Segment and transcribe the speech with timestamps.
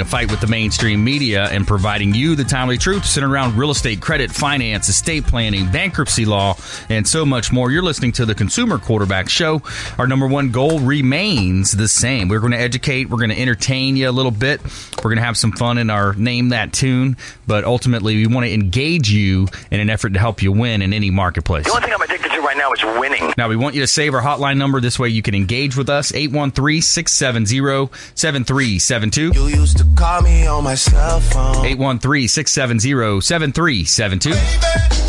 [0.00, 3.70] a fight with the mainstream media and providing you the timely truth centered around real
[3.70, 6.56] estate, credit, finance, estate planning, bankruptcy law,
[6.88, 7.70] and so much more.
[7.70, 9.62] You're listening to the Consumer Quarterback Show.
[9.98, 12.28] Our number one goal remains the same.
[12.28, 14.60] We're going to educate, we're going to entertain you a little bit,
[14.98, 18.46] we're going to have some fun in our Name That Tune, but ultimately we want
[18.46, 21.64] to engage you in an effort to help you win in any marketplace.
[21.66, 23.32] The only thing I'm addicted to right now is winning.
[23.36, 24.80] Now, we want you to save our hotline number.
[24.80, 26.12] This way you can engage with us.
[26.12, 29.32] 813 670 7372.
[29.34, 31.64] You used to call me on my cell phone.
[31.64, 34.99] 813 670 7372.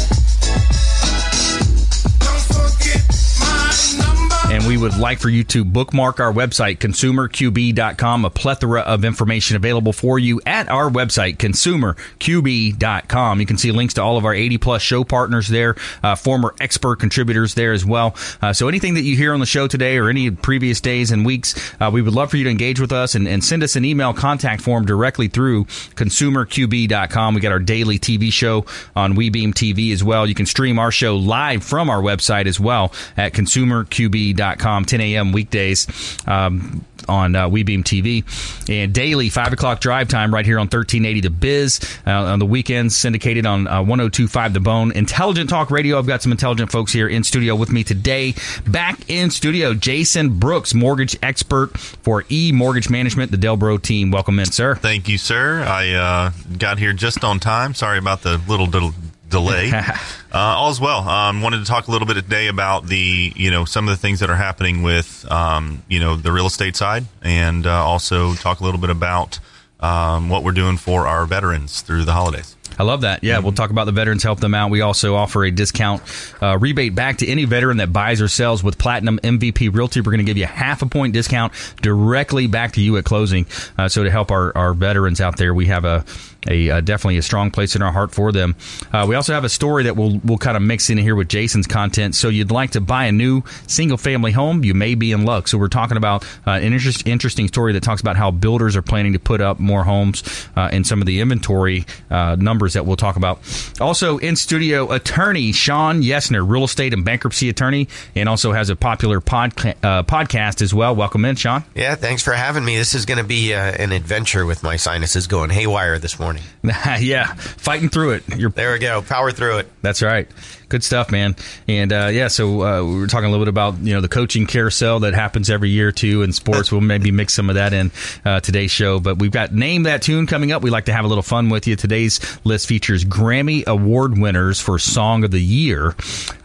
[4.72, 8.24] We would like for you to bookmark our website, consumerqb.com.
[8.24, 13.40] A plethora of information available for you at our website, consumerqb.com.
[13.42, 16.56] You can see links to all of our 80 plus show partners there, uh, former
[16.62, 18.16] expert contributors there as well.
[18.42, 21.26] Uh, so anything that you hear on the show today or any previous days and
[21.26, 23.76] weeks, uh, we would love for you to engage with us and, and send us
[23.76, 27.36] an email contact form directly through consumerqb.com.
[27.36, 30.26] We got our daily TV show on WeBeam TV as well.
[30.26, 34.61] You can stream our show live from our website as well at consumerqb.com.
[34.62, 35.32] 10 a.m.
[35.32, 35.88] weekdays.
[36.28, 38.24] Um, on uh, WeBeam TV
[38.70, 42.46] and daily five o'clock drive time right here on 1380 The Biz uh, on the
[42.46, 45.98] weekends syndicated on uh, 1025 The Bone Intelligent Talk Radio.
[45.98, 48.34] I've got some intelligent folks here in studio with me today.
[48.66, 54.12] Back in studio, Jason Brooks, mortgage expert for E Mortgage Management, the Delbro team.
[54.12, 54.76] Welcome in, sir.
[54.76, 55.64] Thank you, sir.
[55.64, 57.74] I uh, got here just on time.
[57.74, 58.94] Sorry about the little del-
[59.32, 59.72] delay.
[59.74, 59.96] uh,
[60.34, 61.08] all's well.
[61.10, 63.98] Um, wanted to talk a little bit today about the, you know, some of the
[63.98, 68.36] things that are happening with, um, you know, the real estate side, and uh, also
[68.36, 69.40] talk a little bit about
[69.80, 72.56] um, what we're doing for our veterans through the holidays.
[72.78, 73.24] I love that.
[73.24, 74.72] Yeah, we'll talk about the veterans, help them out.
[74.72, 76.02] We also offer a discount
[76.42, 80.02] uh, rebate back to any veteran that buys or sells with Platinum MVP Realty.
[80.02, 83.06] We're going to give you a half a point discount directly back to you at
[83.06, 83.46] closing.
[83.78, 86.06] Uh, so to help our, our veterans out there, we have a
[86.48, 88.56] a uh, definitely a strong place in our heart for them.
[88.92, 91.30] Uh, we also have a story that we'll we'll kind of mix in here with
[91.30, 92.16] Jason's content.
[92.16, 95.48] So you'd like to buy a new single family home, you may be in luck.
[95.48, 98.82] So we're talking about uh, an interest, interesting story that talks about how builders are
[98.82, 100.24] planning to put up more homes
[100.56, 103.40] uh, and some of the inventory uh, numbers that we'll talk about.
[103.82, 108.76] Also in studio, attorney Shawn Yesner, real estate and bankruptcy attorney, and also has a
[108.76, 110.96] popular podca- uh, podcast as well.
[110.96, 111.64] Welcome in, Shawn.
[111.74, 112.78] Yeah, thanks for having me.
[112.78, 116.44] This is going to be an adventure with my sinuses going haywire this morning morning.
[117.00, 118.24] yeah, fighting through it.
[118.38, 119.02] You're, there we go.
[119.02, 119.72] Power through it.
[119.82, 120.30] That's right.
[120.72, 121.36] Good stuff, man.
[121.68, 124.08] And uh, yeah, so uh, we were talking a little bit about you know the
[124.08, 126.72] coaching carousel that happens every year too in sports.
[126.72, 127.92] we'll maybe mix some of that in
[128.24, 129.02] uh, today's show.
[129.02, 130.62] But we've got name that tune coming up.
[130.62, 131.76] We like to have a little fun with you.
[131.76, 135.94] Today's list features Grammy Award winners for Song of the Year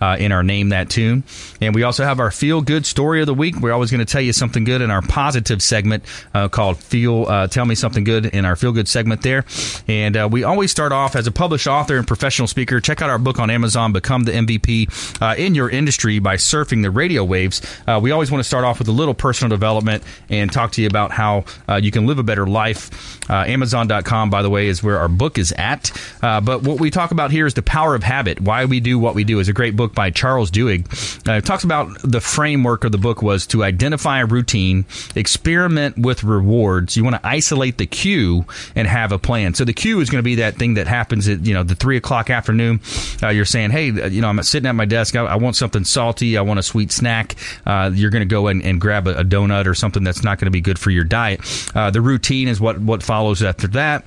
[0.01, 1.23] uh, in our name that tune,
[1.61, 3.55] and we also have our feel good story of the week.
[3.61, 6.03] We're always going to tell you something good in our positive segment
[6.35, 9.45] uh, called Feel uh, Tell Me Something Good in our feel good segment there.
[9.87, 12.81] And we always start off as a published author and professional speaker.
[12.81, 13.93] Check out our book on Amazon.
[13.93, 17.61] Become become the MVP uh, in your industry by surfing the radio waves.
[17.87, 20.83] Uh, we always want to start off with a little personal development and talk to
[20.83, 23.16] you about how uh, you can live a better life.
[23.29, 25.91] Uh, Amazon.com, by the way, is where our book is at.
[26.23, 28.41] Uh, but what we talk about here is the power of habit.
[28.41, 30.87] Why we do what we do is a great book by Charles Duhigg.
[31.27, 34.85] it talks about the framework of the book was to identify a routine,
[35.15, 36.97] experiment with rewards.
[36.97, 38.45] You want to isolate the cue
[38.75, 39.55] and have a plan.
[39.55, 41.75] So the cue is going to be that thing that happens at you know the
[41.75, 42.81] three o'clock afternoon.
[43.23, 45.17] you're saying, hey, you know, I'm sitting at my desk.
[45.17, 46.37] I, I want something salty.
[46.37, 47.35] I want a sweet snack.
[47.65, 50.39] Uh, you're going to go and, and grab a, a, donut or something that's not
[50.39, 51.41] going to be good for your diet.
[51.75, 54.05] Uh, the routine is what what follows after that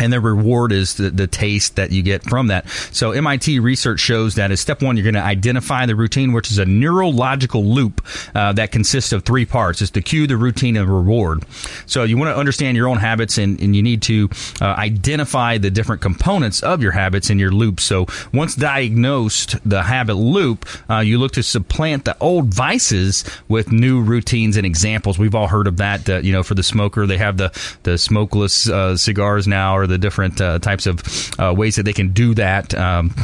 [0.00, 2.68] and the reward is the, the taste that you get from that.
[2.90, 6.50] So MIT research shows that as step one, you're going to identify the routine, which
[6.50, 8.04] is a neurological loop
[8.34, 9.82] uh, that consists of three parts.
[9.82, 11.44] It's the cue, the routine, and reward.
[11.86, 14.30] So you want to understand your own habits, and, and you need to
[14.60, 17.78] uh, identify the different components of your habits and your loop.
[17.78, 23.70] So once diagnosed the habit loop, uh, you look to supplant the old vices with
[23.70, 25.18] new routines and examples.
[25.18, 26.08] We've all heard of that.
[26.24, 27.50] you know, for the smoker, they have the
[27.82, 31.02] the smokeless uh, cigars now, or the different uh, types of
[31.38, 32.74] uh, ways that they can do that.
[32.74, 33.14] Um,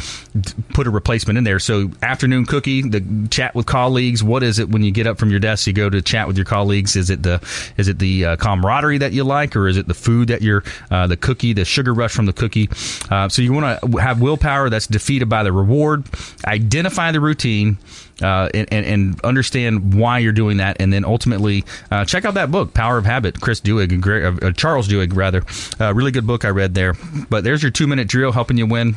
[0.73, 1.59] put a replacement in there.
[1.59, 4.23] So afternoon cookie, the chat with colleagues.
[4.23, 5.67] What is it when you get up from your desk?
[5.67, 6.95] You go to chat with your colleagues.
[6.95, 7.41] Is it the
[7.77, 10.63] is it the uh, camaraderie that you like, or is it the food that you're
[10.91, 12.69] uh, the cookie, the sugar rush from the cookie?
[13.09, 16.05] Uh, so you want to have willpower that's defeated by the reward.
[16.45, 17.77] Identify the routine.
[18.19, 22.49] Uh, and, and, understand why you're doing that, and then ultimately uh, check out that
[22.49, 25.43] book, Power of Habit, Chris Duhigg, uh, Charles Duhigg, rather.
[25.79, 26.95] Uh, really good book I read there.
[27.29, 28.95] But there's your two minute drill helping you win.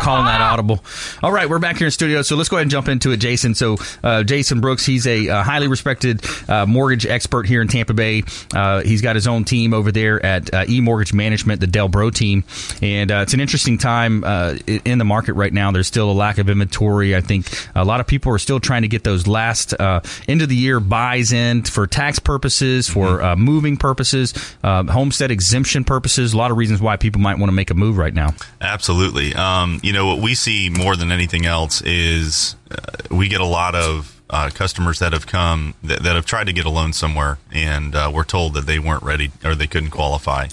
[0.00, 0.84] Calling that audible.
[1.22, 3.18] All right, we're back here in studio, so let's go ahead and jump into it,
[3.18, 3.54] Jason.
[3.54, 7.94] So, uh, Jason Brooks, he's a uh, highly respected uh, mortgage expert here in Tampa
[7.94, 8.22] Bay.
[8.54, 11.88] Uh, he's got his own team over there at uh, E Mortgage Management, the Del
[11.88, 12.44] Bro team,
[12.82, 14.24] and uh, it's an interesting time
[14.66, 15.70] in the market right now.
[15.70, 17.16] There's still a lack of inventory.
[17.16, 20.48] I think a lot of people are still trying to get those last end of
[20.48, 23.40] the year buys in for tax purposes, for mm-hmm.
[23.40, 26.34] moving purposes, homestead exemption purposes.
[26.34, 28.34] A lot of reasons why people might want to make a move right now.
[28.60, 29.34] Absolutely.
[29.34, 32.76] Um, you know, what we see more than anything else is uh,
[33.10, 36.52] we get a lot of uh, customers that have come that, that, have tried to
[36.52, 39.90] get a loan somewhere and uh, were told that they weren't ready or they couldn't
[39.90, 40.48] qualify,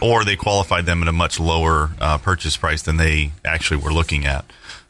[0.00, 3.92] or they qualified them at a much lower uh, purchase price than they actually were
[3.92, 4.44] looking at.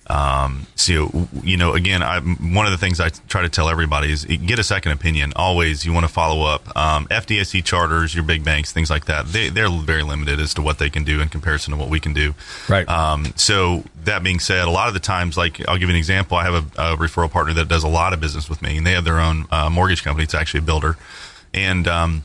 [0.07, 4.13] Um, so, you know, again, I, one of the things I try to tell everybody
[4.13, 5.33] is get a second opinion.
[5.35, 6.77] Always, you want to follow up.
[6.77, 10.63] Um, FDIC charters, your big banks, things like that, they, they're very limited as to
[10.63, 12.35] what they can do in comparison to what we can do.
[12.69, 12.89] Right.
[12.89, 15.99] Um, so, that being said, a lot of the times, like I'll give you an
[15.99, 16.37] example.
[16.37, 18.87] I have a, a referral partner that does a lot of business with me, and
[18.87, 20.25] they have their own uh, mortgage company.
[20.25, 20.97] It's actually a builder.
[21.55, 22.25] And, um,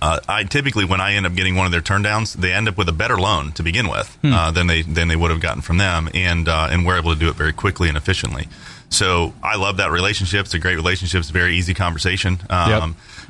[0.00, 2.76] uh, I typically, when I end up getting one of their turndowns, they end up
[2.76, 4.32] with a better loan to begin with hmm.
[4.32, 7.12] uh, than they than they would have gotten from them, and uh, and we're able
[7.12, 8.48] to do it very quickly and efficiently.
[8.88, 10.44] So I love that relationship.
[10.44, 11.20] It's a great relationship.
[11.20, 12.38] It's a very easy conversation.
[12.48, 12.82] Um, yep.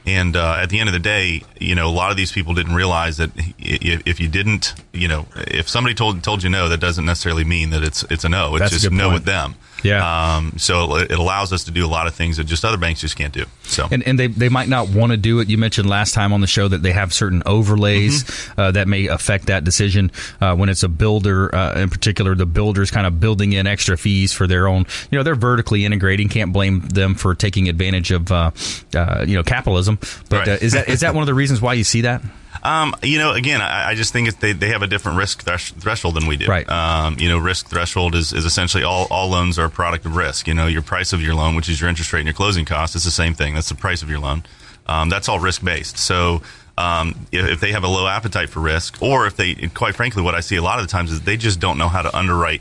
[0.06, 2.54] And uh, at the end of the day, you know, a lot of these people
[2.54, 6.68] didn't realize that if, if, you didn't, you know, if somebody told told you no,
[6.68, 8.54] that doesn't necessarily mean that it's it's a no.
[8.56, 9.56] It's That's just no with them.
[9.82, 10.36] Yeah.
[10.36, 13.00] Um, so it allows us to do a lot of things that just other banks
[13.00, 13.44] just can't do.
[13.62, 15.48] So and, and they, they might not want to do it.
[15.48, 18.60] You mentioned last time on the show that they have certain overlays mm-hmm.
[18.60, 20.10] uh, that may affect that decision.
[20.40, 23.96] Uh, when it's a builder, uh, in particular, the builders kind of building in extra
[23.96, 24.86] fees for their own.
[25.10, 26.28] You know, they're vertically integrating.
[26.28, 28.50] Can't blame them for taking advantage of uh,
[28.94, 29.98] uh, you know capitalism.
[30.28, 30.48] But right.
[30.48, 32.22] Uh, is that is that one of the reasons why you see that?
[32.62, 35.72] Um, you know, again, I, I just think they, they have a different risk thresh-
[35.72, 36.46] threshold than we do.
[36.46, 36.68] Right.
[36.68, 40.16] Um, you know, risk threshold is, is essentially all, all loans are a product of
[40.16, 40.48] risk.
[40.48, 42.64] You know, your price of your loan, which is your interest rate and your closing
[42.64, 43.54] cost, it's the same thing.
[43.54, 44.44] That's the price of your loan.
[44.86, 45.98] Um, that's all risk based.
[45.98, 46.42] So,
[46.78, 50.22] um, if, if, they have a low appetite for risk, or if they, quite frankly,
[50.22, 52.14] what I see a lot of the times is they just don't know how to
[52.16, 52.60] underwrite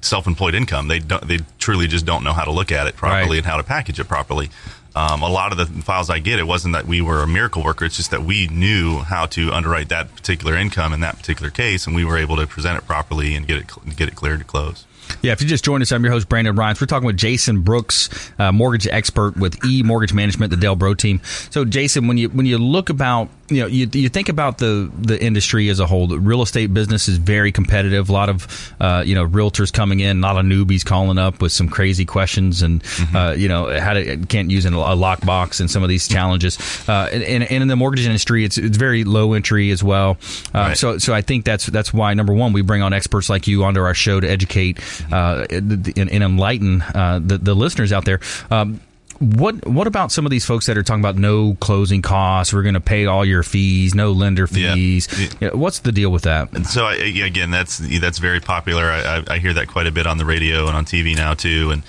[0.00, 0.88] self-employed income.
[0.88, 3.36] They don't, they truly just don't know how to look at it properly right.
[3.38, 4.50] and how to package it properly.
[4.94, 7.64] Um, a lot of the files I get, it wasn't that we were a miracle
[7.64, 7.84] worker.
[7.84, 11.86] It's just that we knew how to underwrite that particular income in that particular case,
[11.86, 14.44] and we were able to present it properly and get it get it cleared to
[14.44, 14.86] close.
[15.22, 16.80] Yeah, if you just joined us, I'm your host, Brandon Rhymes.
[16.80, 20.94] We're talking with Jason Brooks, uh, mortgage expert with E Mortgage Management, the Del Bro
[20.94, 21.20] team.
[21.50, 24.90] So, Jason, when you when you look about you know you, you think about the
[24.98, 28.08] the industry as a whole, the real estate business is very competitive.
[28.08, 31.40] A lot of uh, you know realtors coming in, a lot of newbies calling up
[31.40, 33.16] with some crazy questions, and mm-hmm.
[33.16, 36.58] uh, you know how to can't use a lockbox and some of these challenges.
[36.88, 40.16] Uh, and, and, in the mortgage industry, it's it's very low entry as well.
[40.54, 40.76] Uh, right.
[40.76, 43.64] So so I think that's that's why number one we bring on experts like you
[43.64, 44.80] onto our show to educate
[45.12, 48.20] uh, and, and, enlighten uh, the, the listeners out there.
[48.50, 48.80] Um,
[49.20, 52.52] what what about some of these folks that are talking about no closing costs?
[52.52, 55.08] We're going to pay all your fees, no lender fees.
[55.18, 55.28] Yeah.
[55.40, 56.52] Yeah, what's the deal with that?
[56.52, 58.84] And so I, again, that's that's very popular.
[58.84, 61.70] I, I, hear that quite a bit on the radio and on TV now too.
[61.70, 61.82] And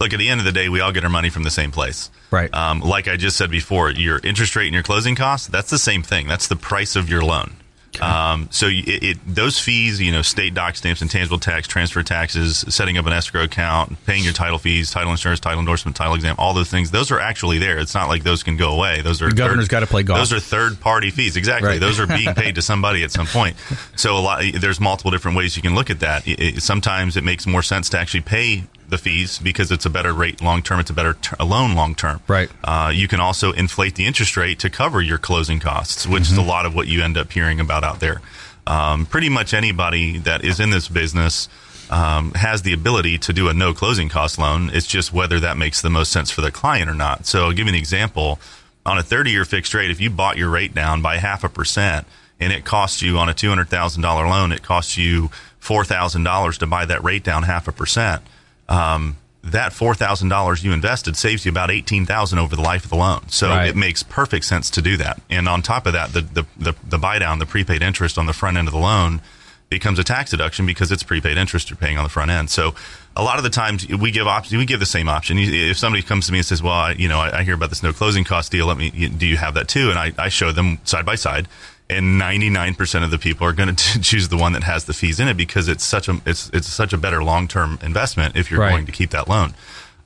[0.00, 1.70] look, at the end of the day, we all get our money from the same
[1.70, 2.10] place.
[2.30, 2.52] Right.
[2.54, 5.78] Um, like I just said before, your interest rate and your closing costs, that's the
[5.78, 6.28] same thing.
[6.28, 7.56] That's the price of your loan.
[8.00, 12.64] Um, so it, it, those fees, you know, state doc stamps, intangible tax, transfer taxes,
[12.68, 16.36] setting up an escrow account, paying your title fees, title insurance, title endorsement, title exam,
[16.38, 17.78] all those things, those are actually there.
[17.78, 19.02] It's not like those can go away.
[19.02, 20.20] Those are the governor's got to play golf.
[20.20, 21.36] Those are third party fees.
[21.36, 21.68] Exactly.
[21.68, 21.80] Right.
[21.80, 23.56] Those are being paid to somebody at some point.
[23.96, 26.22] So a lot, there's multiple different ways you can look at that.
[26.26, 30.12] It, sometimes it makes more sense to actually pay the fees because it's a better
[30.12, 30.80] rate long term.
[30.80, 32.20] It's a better ter- loan long term.
[32.28, 32.50] Right.
[32.62, 36.32] Uh, you can also inflate the interest rate to cover your closing costs, which mm-hmm.
[36.32, 38.20] is a lot of what you end up hearing about out there.
[38.66, 41.48] Um, pretty much anybody that is in this business
[41.90, 44.70] um, has the ability to do a no closing cost loan.
[44.72, 47.26] It's just whether that makes the most sense for the client or not.
[47.26, 48.38] So, I'll give you an example.
[48.86, 51.48] On a 30 year fixed rate, if you bought your rate down by half a
[51.48, 52.06] percent
[52.40, 55.30] and it costs you on a $200,000 loan, it costs you
[55.60, 58.22] $4,000 to buy that rate down half a percent.
[58.70, 62.84] Um, that four thousand dollars you invested saves you about eighteen thousand over the life
[62.84, 63.28] of the loan.
[63.28, 63.68] So right.
[63.68, 65.20] it makes perfect sense to do that.
[65.28, 68.26] And on top of that, the the the, the buy down, the prepaid interest on
[68.26, 69.20] the front end of the loan
[69.70, 72.50] becomes a tax deduction because it's prepaid interest you're paying on the front end.
[72.50, 72.74] So
[73.16, 75.38] a lot of the times we give options, we give the same option.
[75.38, 77.68] If somebody comes to me and says, well, I, you know, I, I hear about
[77.68, 78.66] this no closing cost deal.
[78.66, 79.90] Let me, do you have that too?
[79.90, 81.46] And I, I show them side by side
[81.90, 85.20] and 99% of the people are going to choose the one that has the fees
[85.20, 88.60] in it because it's such a, it's, it's such a better long-term investment if you're
[88.60, 88.70] Right.
[88.70, 89.54] going to keep that loan.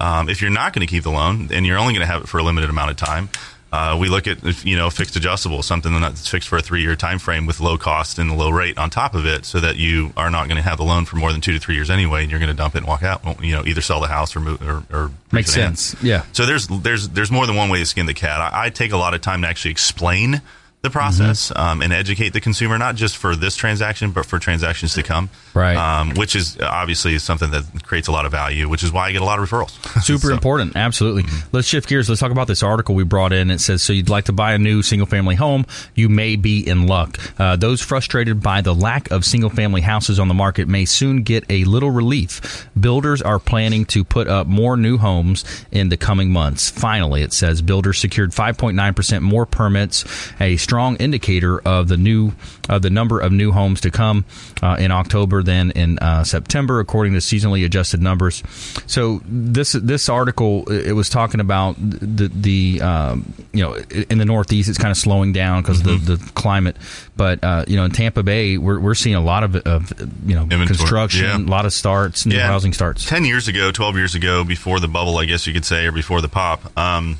[0.01, 2.23] Um, if you're not going to keep the loan and you're only going to have
[2.23, 3.29] it for a limited amount of time,
[3.73, 6.95] uh, we look at you know fixed adjustable, something that's fixed for a three year
[6.95, 10.13] time frame with low cost and low rate on top of it, so that you
[10.17, 12.23] are not going to have the loan for more than two to three years anyway,
[12.23, 13.23] and you're going to dump it and walk out.
[13.43, 15.97] You know, either sell the house or move or, or Makes sense.
[16.05, 16.25] Yeah.
[16.33, 18.41] So there's there's there's more than one way to skin the cat.
[18.41, 20.41] I, I take a lot of time to actually explain
[20.85, 21.61] the process Mm-hmm.
[21.61, 25.29] um, and educate the consumer, not just for this transaction, but for transactions to come.
[25.53, 25.77] Right.
[25.77, 29.13] Um, which is obviously something that creates a lot of value, which is why I
[29.13, 29.71] get a lot of referrals.
[30.03, 30.77] Super So- important.
[30.77, 31.25] Absolutely.
[31.53, 32.09] Let's shift gears.
[32.09, 33.51] Let's talk about this article we brought in.
[33.51, 36.61] It says, so you'd like to buy a new single family home, you may be
[36.67, 37.19] in luck.
[37.41, 41.23] Uh, those frustrated by the lack of single family houses on the market may soon
[41.23, 42.69] get a little relief.
[42.79, 46.71] Builders are planning to put up more new homes in the coming months.
[46.71, 50.05] Finally, it says builders secured 5.9% more permits,
[50.41, 52.33] a strong indicator of the new
[52.69, 54.25] of the number of new homes to come
[54.63, 58.43] uh, in October than in uh, September, according to seasonally adjusted numbers.
[58.87, 64.25] So this this article it was talking about the the um, you know in the
[64.25, 66.77] Northeast it's kind of slowing down because of the, the climate,
[67.17, 69.93] but uh, you know in Tampa Bay we're, we're seeing a lot of, of
[70.27, 71.37] you know Inventory, construction, yeah.
[71.39, 73.05] a lot of starts, new housing starts.
[73.07, 75.93] 10 years ago, 12 years ago, before the bubble, I guess you could say, or
[75.93, 77.19] before the pop, um,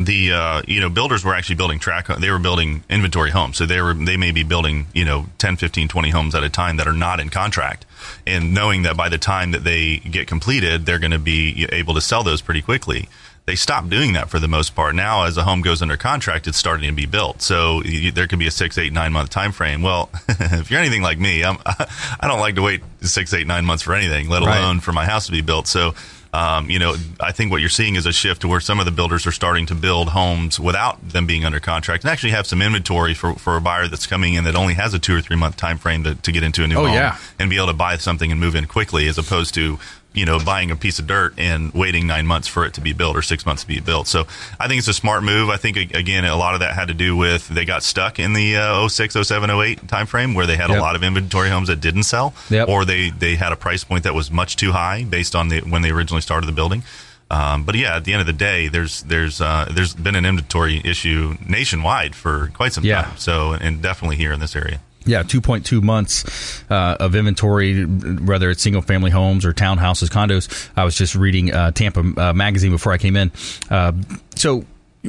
[0.00, 3.56] the uh, you know builders were actually building track they were building inventory homes.
[3.56, 6.50] So they were they may be building you know 10 15 20 homes at a
[6.50, 7.86] time that are not in contract.
[8.26, 11.94] And knowing that by the time that they get completed they're going to be able
[11.94, 13.08] to sell those pretty quickly.
[13.46, 14.94] They stopped doing that for the most part.
[14.94, 17.42] Now as a home goes under contract it's starting to be built.
[17.42, 20.80] So you, there could be a six eight nine month time frame well if you're
[20.80, 24.28] anything like me I'm, i don't like to wait six eight nine months for anything
[24.30, 24.58] let Right.
[24.58, 25.66] alone for my house to be built.
[25.68, 25.94] So
[26.34, 28.86] um, you know, I think what you're seeing is a shift to where some of
[28.86, 32.46] the builders are starting to build homes without them being under contract and actually have
[32.46, 35.20] some inventory for, for a buyer that's coming in that only has a two or
[35.20, 37.18] three month time frame to, to get into a new Oh, home yeah.
[37.38, 39.78] and be able to buy something and move in quickly as opposed to
[40.14, 42.92] you know buying a piece of dirt and waiting nine months for it to be
[42.92, 44.24] built or six months to be built so
[44.60, 46.94] i think it's a smart move i think again a lot of that had to
[46.94, 50.56] do with they got stuck in the uh, 06 07 08 time frame where they
[50.56, 50.78] had Yep.
[50.78, 52.68] a lot of inventory homes that didn't sell Yep.
[52.68, 55.60] or they they had a price point that was much too high based on the
[55.60, 56.82] when they originally started the building
[57.30, 60.26] um, but yeah, at the end of the day, there's there's uh, there's been an
[60.26, 63.02] inventory issue nationwide for quite some Yeah.
[63.02, 63.16] time.
[63.16, 64.80] So and definitely here in this area.
[65.06, 70.70] Yeah, 2.2 months uh, of inventory, whether it's single family homes or townhouses, condos.
[70.76, 73.32] I was just reading uh, Tampa uh, Magazine before I came in.
[73.70, 73.92] Uh,
[74.34, 74.64] so.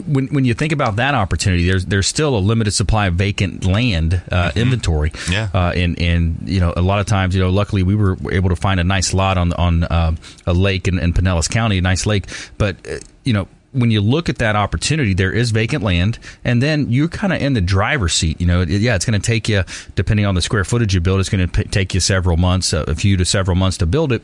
[0.07, 3.63] When, when you think about that opportunity, there's there's still a limited supply of vacant
[3.63, 5.13] land uh, inventory.
[5.31, 5.47] Yeah.
[5.53, 8.49] Uh, and and you know a lot of times you know luckily we were able
[8.49, 10.13] to find a nice lot on on uh,
[10.45, 12.25] a lake in, in Pinellas County, a nice lake.
[12.57, 16.61] But uh, you know when you look at that opportunity, there is vacant land, and
[16.61, 18.39] then you're kind of in the driver's seat.
[18.39, 19.63] You know, yeah, it's going to take you,
[19.95, 22.73] depending on the square footage you build, it's going to p- take you several months,
[22.73, 24.21] uh, a few to several months to build it.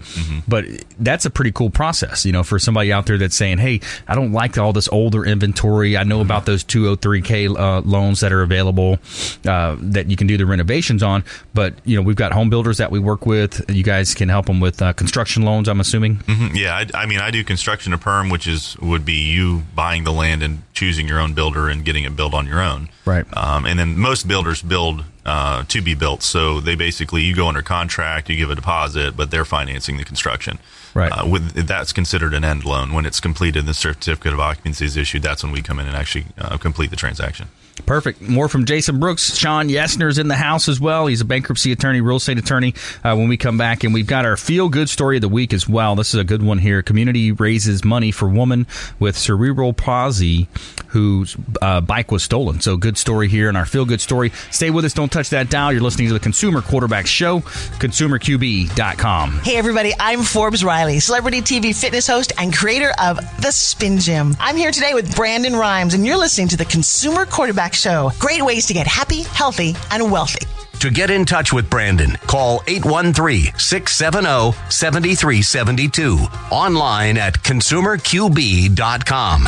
[0.48, 0.65] But
[1.00, 4.15] that's a pretty cool process, you know, for somebody out there that's saying, "Hey, I
[4.15, 5.98] don't like all this older inventory.
[5.98, 9.00] I know about those 203k uh, loans that are available
[9.46, 12.77] uh, that you can do the renovations on, but you know, we've got home builders
[12.77, 13.70] that we work with.
[13.70, 15.67] You guys can help them with uh, construction loans.
[15.67, 16.17] I'm assuming.
[16.17, 16.55] Mhm.
[16.55, 20.04] Yeah, I, I mean, I do construction to perm, which is would be you buying
[20.04, 22.90] the land and choosing your own builder and getting it built on your own.
[23.06, 23.24] Right.
[23.38, 27.48] Um, and then most builders build uh, to be built, so they basically you go
[27.48, 30.58] under contract, you give a deposit, but they're financing the construction.
[30.96, 31.12] Right.
[31.12, 33.68] Uh, with that's considered an end loan when it's completed.
[33.68, 35.22] The certificate of occupancy is issued.
[35.22, 37.50] That's when we come in and actually uh, complete the transaction.
[37.86, 38.22] Perfect.
[38.22, 39.36] More from Jason Brooks.
[39.36, 41.08] Shawn Yesner's in the house as well.
[41.08, 42.74] He's a bankruptcy attorney, real estate attorney.
[43.04, 45.54] Uh, when we come back, and we've got our feel good story of the week
[45.54, 45.96] as well.
[45.96, 46.82] This is a good one here.
[46.82, 48.68] Community raises money for woman
[49.00, 50.48] with cerebral palsy
[50.88, 52.62] whose uh, bike was stolen.
[52.62, 54.32] So good story here in our feel good story.
[54.51, 54.94] Stay with us.
[54.94, 55.72] Don't touch that dial.
[55.72, 59.32] You're listening to the Consumer Quarterback Show, consumerqb.com.
[59.40, 64.36] Hey everybody, I'm Forbes Riley, celebrity TV fitness host and creator of The Spin Gym.
[64.40, 68.12] I'm here today with Brandon Rhymes, and you're listening to the Consumer Quarterback Show.
[68.20, 70.46] Great ways to get happy, healthy, and wealthy.
[70.80, 76.18] To get in touch with Brandon, call 813 670 7372.
[76.50, 79.48] Online at consumerqb.com.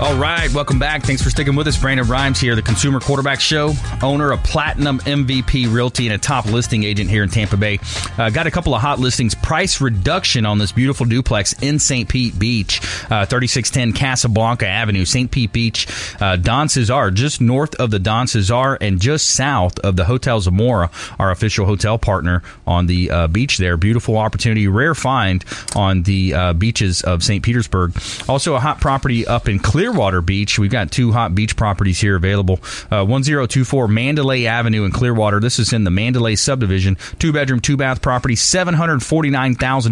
[0.00, 1.02] All right, welcome back.
[1.02, 1.76] Thanks for sticking with us.
[1.76, 6.46] Brandon Rhymes here, the Consumer Quarterback Show, owner of Platinum MVP Realty and a top
[6.46, 7.78] listing agent here in Tampa Bay.
[8.16, 9.34] Uh, got a couple of hot listings.
[9.34, 12.08] Price reduction on this beautiful duplex in St.
[12.08, 12.80] Pete Beach,
[13.10, 15.30] uh, 3610 Casablanca Avenue, St.
[15.30, 15.86] Pete Beach,
[16.18, 20.40] uh, Don Cesar, just north of the Don Cesar and just south of the Hotel
[20.40, 23.76] Zamora, our official hotel partner on the uh, beach there.
[23.76, 25.44] Beautiful opportunity, rare find
[25.76, 27.44] on the uh, beaches of St.
[27.44, 27.92] Petersburg.
[28.30, 30.56] Also, a hot property up in Clear Clearwater Beach.
[30.56, 32.60] We've got two hot beach properties here available.
[32.92, 35.40] Uh, 1024 Mandalay Avenue in Clearwater.
[35.40, 36.96] This is in the Mandalay subdivision.
[37.18, 39.90] Two bedroom, two bath property, $749,000,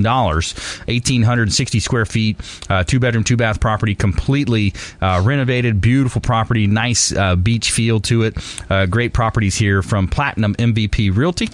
[0.86, 2.38] 1,860 square feet.
[2.70, 7.98] Uh, two bedroom, two bath property, completely uh, renovated, beautiful property, nice uh, beach feel
[7.98, 8.36] to it.
[8.70, 11.48] Uh, great properties here from Platinum MVP Realty.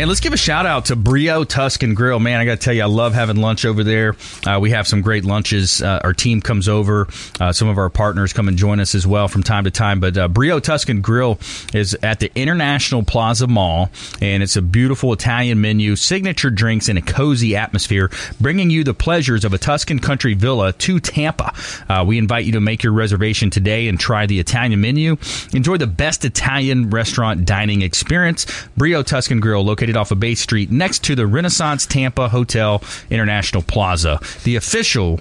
[0.00, 2.18] And let's give a shout out to Brio Tuscan Grill.
[2.20, 4.16] Man, I got to tell you, I love having lunch over there.
[4.46, 5.82] Uh, we have some great lunches.
[5.82, 7.06] Uh, our team comes over.
[7.38, 10.00] Uh, some of our partners come and join us as well from time to time.
[10.00, 11.38] But uh, Brio Tuscan Grill
[11.74, 13.90] is at the International Plaza Mall,
[14.22, 18.94] and it's a beautiful Italian menu, signature drinks, and a cozy atmosphere, bringing you the
[18.94, 21.52] pleasures of a Tuscan country villa to Tampa.
[21.90, 25.18] Uh, we invite you to make your reservation today and try the Italian menu.
[25.52, 28.46] Enjoy the best Italian restaurant dining experience.
[28.78, 32.82] Brio Tuscan Grill, located located off of Bay Street next to the Renaissance Tampa Hotel
[33.10, 34.20] International Plaza.
[34.44, 35.20] The official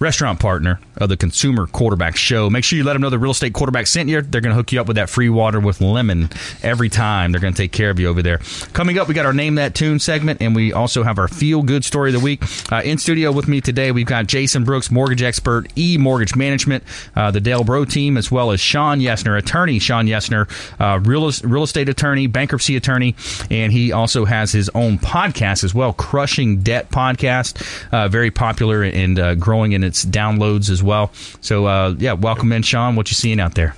[0.00, 2.48] restaurant partner of the Consumer Quarterback Show.
[2.48, 4.22] Make sure you let them know the real estate quarterback sent you.
[4.22, 6.30] They're going to hook you up with that free water with lemon
[6.62, 7.32] every time.
[7.32, 8.38] They're going to take care of you over there.
[8.72, 11.62] Coming up, we got our Name That Tune segment, and we also have our Feel
[11.62, 12.42] Good Story of the Week.
[12.72, 16.82] Uh, in studio with me today, we've got Jason Brooks, mortgage expert, E Mortgage Management,
[17.14, 20.48] uh, the Dale Bro team, as well as Shawn Yesner, attorney Shawn Yesner,
[20.80, 23.16] uh, real, real estate attorney, bankruptcy attorney,
[23.50, 28.82] and he also has his own podcast as well, Crushing Debt Podcast, uh, very popular
[28.82, 31.10] and uh, growing in its downloads as well.
[31.40, 32.96] So, uh, yeah, welcome in, Shawn.
[32.96, 33.74] What you seeing out there?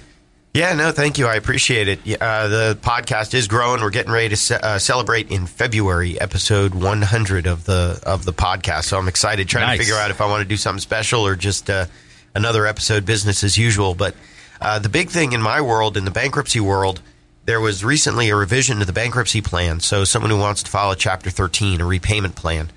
[0.54, 1.26] Yeah, no, thank you.
[1.26, 2.00] I appreciate it.
[2.20, 3.80] Uh, the podcast is growing.
[3.80, 8.34] We're getting ready to ce- uh, celebrate in February, episode 100 of the of the
[8.34, 8.84] podcast.
[8.84, 9.78] So I'm excited, trying Nice.
[9.78, 11.86] to figure out if I want to do something special or just uh,
[12.34, 13.94] another episode, business as usual.
[13.94, 14.14] But
[14.60, 17.00] uh, the big thing in my world, in the bankruptcy world,
[17.46, 19.80] there was recently a revision to the bankruptcy plan.
[19.80, 22.68] So someone who wants to file a Chapter 13, a repayment plan,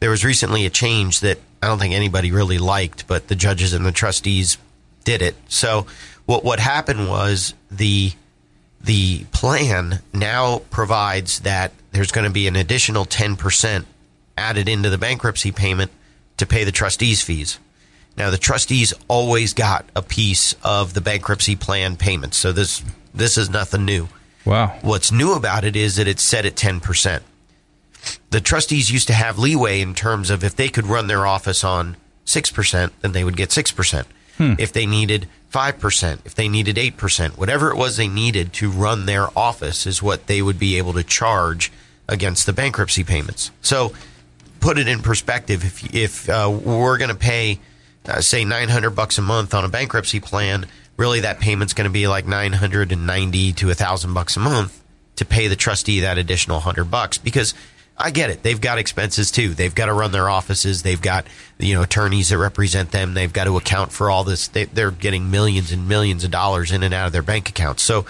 [0.00, 3.72] there was recently a change that I don't think anybody really liked, but the judges
[3.72, 4.58] and the trustees
[5.04, 5.36] did it.
[5.48, 5.86] So
[6.26, 8.12] what what happened was the
[8.80, 13.84] the plan now provides that there's going to be an additional 10%
[14.36, 15.90] added into the bankruptcy payment
[16.36, 17.58] to pay the trustees fees.
[18.16, 22.36] Now the trustees always got a piece of the bankruptcy plan payments.
[22.36, 22.84] So this
[23.14, 24.08] this is nothing new.
[24.44, 24.78] Wow.
[24.82, 27.20] What's new about it is that it's set at 10%.
[28.30, 31.64] The trustees used to have leeway in terms of if they could run their office
[31.64, 34.04] on 6%, then they would get 6%.
[34.58, 39.06] If they needed 5%, if they needed 8%, whatever it was they needed to run
[39.06, 41.72] their office is what they would be able to charge
[42.08, 43.50] against the bankruptcy payments.
[43.62, 43.92] So
[44.60, 45.64] put it in perspective.
[45.64, 47.58] If, if uh, we're going to pay,
[48.06, 51.92] uh, say, 900 bucks a month on a bankruptcy plan, really that payment's going to
[51.92, 54.82] be like 990 to 1000 bucks a month
[55.16, 57.54] to pay the trustee that additional 100 bucks because
[58.00, 58.42] I get it.
[58.44, 59.54] They've got expenses too.
[59.54, 60.82] They've got to run their offices.
[60.82, 61.26] They've got,
[61.58, 63.14] you know, attorneys that represent them.
[63.14, 64.46] They've got to account for all this.
[64.48, 67.82] They, they're getting millions and millions of dollars in and out of their bank accounts.
[67.82, 68.06] So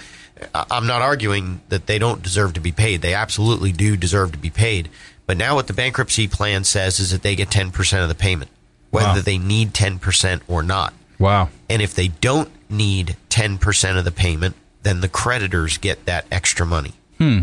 [0.53, 3.01] I'm not arguing that they don't deserve to be paid.
[3.01, 4.89] They absolutely do deserve to be paid.
[5.25, 8.51] But now what the bankruptcy plan says is that they get 10% of the payment,
[8.91, 9.21] whether Wow.
[9.21, 10.93] they need 10% or not.
[11.17, 11.49] Wow.
[11.69, 16.65] And if they don't need 10% of the payment, then the creditors get that extra
[16.65, 16.93] money.
[17.17, 17.39] Hmm.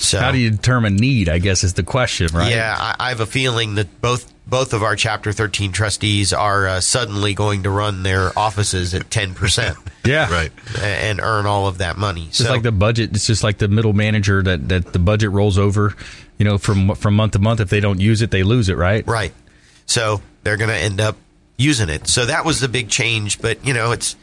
[0.00, 1.28] So How do you determine need?
[1.28, 2.50] I guess is the question, right?
[2.50, 6.66] yeah, I, I have a feeling that both both of our Chapter 13 trustees are
[6.66, 10.28] uh, suddenly going to run their offices at 10% Yeah.
[10.32, 10.50] Right.
[10.82, 12.24] and earn all of that money.
[12.26, 13.10] It's just like the budget.
[13.14, 15.94] It's just like the middle manager that, that the budget rolls over,
[16.38, 17.60] you know, from from month to month.
[17.60, 19.06] If they don't use it, they lose it, right?
[19.06, 19.32] Right.
[19.86, 21.16] So they're going to end up
[21.56, 22.08] using it.
[22.08, 23.40] So that was the big change.
[23.40, 24.16] But you know, it's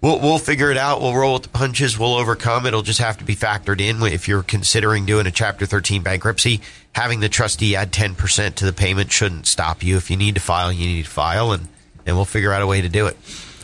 [0.00, 1.00] we'll we'll figure it out.
[1.00, 1.98] We'll roll with the punches.
[1.98, 2.66] We'll overcome.
[2.66, 6.60] It'll just have to be factored in if you're considering doing a Chapter 13 bankruptcy.
[6.92, 9.96] Having the trustee add 10 percent to the payment shouldn't stop you.
[9.96, 11.68] If you need to file, you need to file, and
[12.06, 13.16] and we'll figure out a way to do it.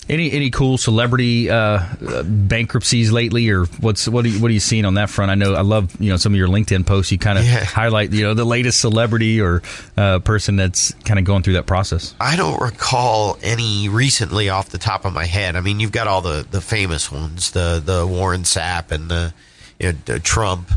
[0.08, 4.54] Any any cool celebrity uh, uh, bankruptcies lately, or what's what are you, what are
[4.54, 5.32] you seeing on that front?
[5.32, 7.10] I know I love you know some of your LinkedIn posts.
[7.10, 7.64] You kind of Yeah.
[7.64, 9.62] highlight you know the latest celebrity or
[9.96, 12.14] uh, person that's kind of going through that process.
[12.20, 15.56] I don't recall any recently off the top of my head.
[15.56, 19.34] I mean, you've got all the, the famous ones, the the Warren Sapp and the,
[19.80, 20.70] you know, the Trump,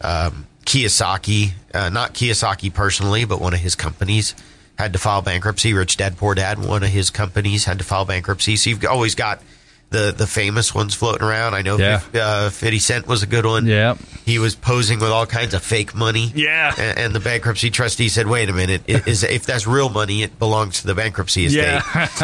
[0.00, 1.50] um, Kiyosaki.
[1.74, 4.36] Uh, not Kiyosaki personally, but one of his companies
[4.78, 5.72] had to file bankruptcy.
[5.74, 8.56] Rich Dad Poor Dad, one of his companies had to file bankruptcy.
[8.56, 9.40] So you've always got
[9.88, 11.54] the the famous ones floating around.
[11.54, 12.00] I know Yeah.
[12.14, 13.66] uh, Fifty Cent was a good one.
[13.66, 13.94] Yeah.
[14.24, 16.32] he was posing with all kinds of fake money.
[16.34, 16.74] Yeah.
[16.76, 20.24] and, and the bankruptcy trustee said, "Wait a minute, it, is if that's real money,
[20.24, 21.80] it belongs to the bankruptcy estate."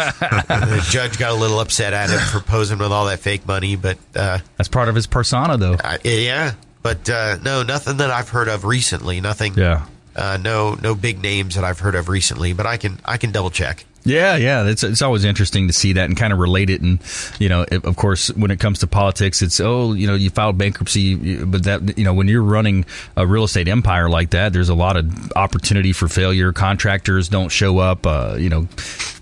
[0.09, 3.77] the judge got a little upset at him for posing with all that fake money,
[3.77, 5.77] but uh, That's part of his persona, though.
[5.83, 9.21] I, yeah, but uh, no, nothing that I've heard of recently.
[9.21, 9.55] Nothing.
[9.55, 9.87] Yeah.
[10.15, 13.33] Uh, no, no big names that I've heard of recently, but I can I can
[13.33, 13.85] double check.
[14.05, 16.81] Yeah, yeah, it's it's always interesting to see that and kind of relate it.
[16.81, 16.99] And
[17.39, 20.29] you know, if, of course, when it comes to politics, it's oh, you know, you
[20.29, 22.85] filed bankruptcy, but that you know, when you're running
[23.17, 26.53] a real estate empire like that, there's a lot of opportunity for failure.
[26.53, 28.05] Contractors don't show up.
[28.05, 28.67] Uh, you know,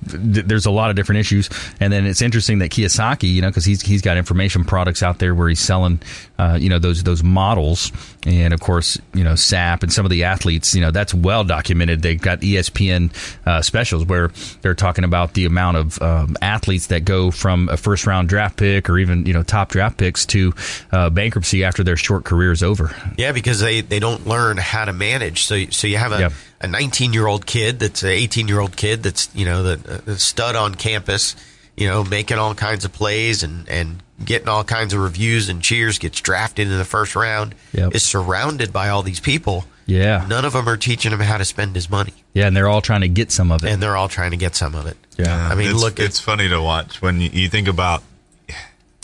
[0.09, 1.51] th- there's a lot of different issues.
[1.79, 5.19] And then it's interesting that Kiyosaki, you know, because he's he's got information products out
[5.19, 6.01] there where he's selling,
[6.39, 7.93] uh, you know, those those models,
[8.25, 11.45] and of course, you know, Sapp and some of the athletes, you know, that's well
[11.45, 12.03] documented.
[12.03, 13.13] They've got ESPN
[13.47, 14.31] uh, specials where
[14.63, 18.57] they're talking about the amount of um, athletes that go from a first round draft
[18.57, 20.53] pick or even you know top draft picks to
[20.93, 22.95] uh, bankruptcy after their short career is over.
[23.17, 25.45] Yeah, because they, they don't learn how to manage.
[25.45, 26.33] So so you have a Yep.
[26.63, 29.77] a 19 year old kid that's an 18 year old kid that's you know the,
[30.05, 31.35] the stud on campus,
[31.77, 35.63] you know making all kinds of plays and and getting all kinds of reviews and
[35.63, 35.99] cheers.
[35.99, 37.55] Gets drafted in the first round.
[37.73, 37.95] Yep.
[37.95, 39.65] Is surrounded by all these people.
[39.91, 40.25] Yeah.
[40.29, 42.81] None of them are teaching him how to spend his money, Yeah, and they're all
[42.81, 43.71] trying to get some of it.
[43.71, 44.97] and they're all trying to get some of it.
[45.19, 45.49] Yeah.
[45.51, 48.03] I mean, it's, look, at, it's funny to watch when you, you think about,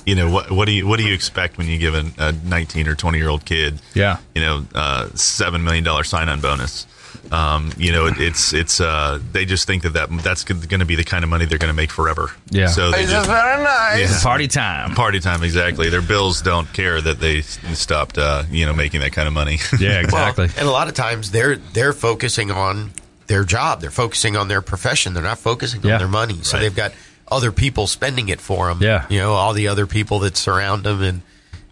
[0.06, 2.32] you know, what what do you what do you expect when you give a, a
[2.32, 4.18] 19 or 20 year old kid, Yeah.
[4.34, 6.86] you know, uh, seven million dollar sign on bonus.
[7.32, 10.84] Um, you know, it, it's it's uh, they just think that, that that's going to
[10.86, 12.30] be the kind of money they're going to make forever.
[12.50, 12.68] Yeah.
[12.68, 13.98] So they just, very nice.
[14.12, 14.20] yeah.
[14.22, 14.94] Party time.
[14.94, 15.90] Party time, exactly.
[15.90, 19.58] Their bills don't care that they stopped, uh, you know, making that kind of money.
[19.80, 20.44] Yeah, well, exactly.
[20.58, 22.92] and a lot of times they're they're focusing on
[23.26, 23.80] their job.
[23.80, 25.12] They're focusing on their profession.
[25.14, 25.94] They're not focusing Yeah.
[25.94, 26.38] on their money.
[26.42, 26.62] So Right.
[26.62, 26.92] they've got
[27.28, 28.78] other people spending it for them.
[28.80, 29.04] Yeah.
[29.08, 31.22] you know, all the other people that surround them, and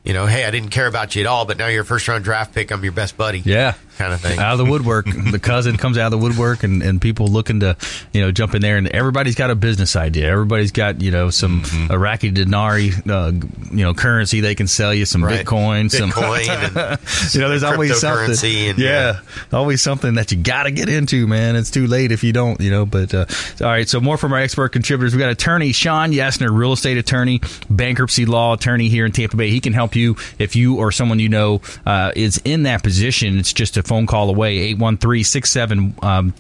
[0.03, 2.09] you know, hey, I didn't care about you at all, but now you're a first
[2.09, 2.73] round draft pick.
[2.73, 3.39] I'm your best buddy.
[3.39, 3.75] Yeah.
[3.99, 4.39] Kind of thing.
[4.39, 7.61] Out of the woodwork, the cousin comes out of the woodwork, and, and people looking
[7.61, 7.77] to,
[8.13, 8.77] you know, jump in there.
[8.77, 10.29] And everybody's got a business idea.
[10.31, 11.93] Everybody's got, you know, some Mm-hmm.
[11.93, 13.31] Iraqi dinari, uh,
[13.75, 15.47] you know, currency they can sell you, some Right.
[15.47, 16.49] Bitcoin, some, Bitcoin
[16.99, 18.71] and you know, there's always something.
[18.71, 19.21] and- yeah,
[19.53, 21.55] always something that you got to get into, man.
[21.57, 22.85] It's too late if you don't, you know.
[22.85, 23.27] But uh,
[23.61, 25.15] all right, so more from our expert contributors.
[25.15, 29.51] We got attorney Shawn Yesner, real estate attorney, bankruptcy law attorney here in Tampa Bay.
[29.51, 33.39] He can help you if you or someone you know uh, is in that position.
[33.39, 34.75] It's just a phone call away.
[34.75, 36.33] 813-67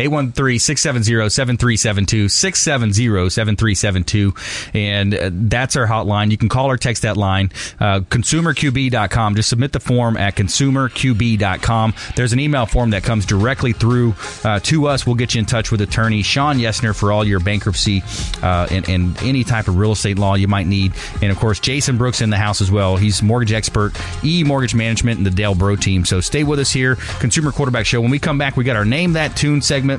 [0.00, 6.30] 813-670-7372 670-7372 and uh, that's our hotline.
[6.30, 11.94] You can call or text that line uh, consumerqb.com just submit the form at consumerqb.com
[12.16, 15.06] there's an email form that comes directly through uh, to us.
[15.06, 18.02] We'll get you in touch with attorney shawn yesner for all your bankruptcy
[18.42, 20.94] uh, and, and any type of real estate law you might need.
[21.20, 22.96] And of course jason brooks in the house as well.
[22.96, 23.92] He's mortgage expert
[24.24, 26.04] e mortgage management and the dale bro team.
[26.04, 28.00] So stay with us here consumer quarterback show.
[28.00, 29.89] When we come back we got our name that tune segment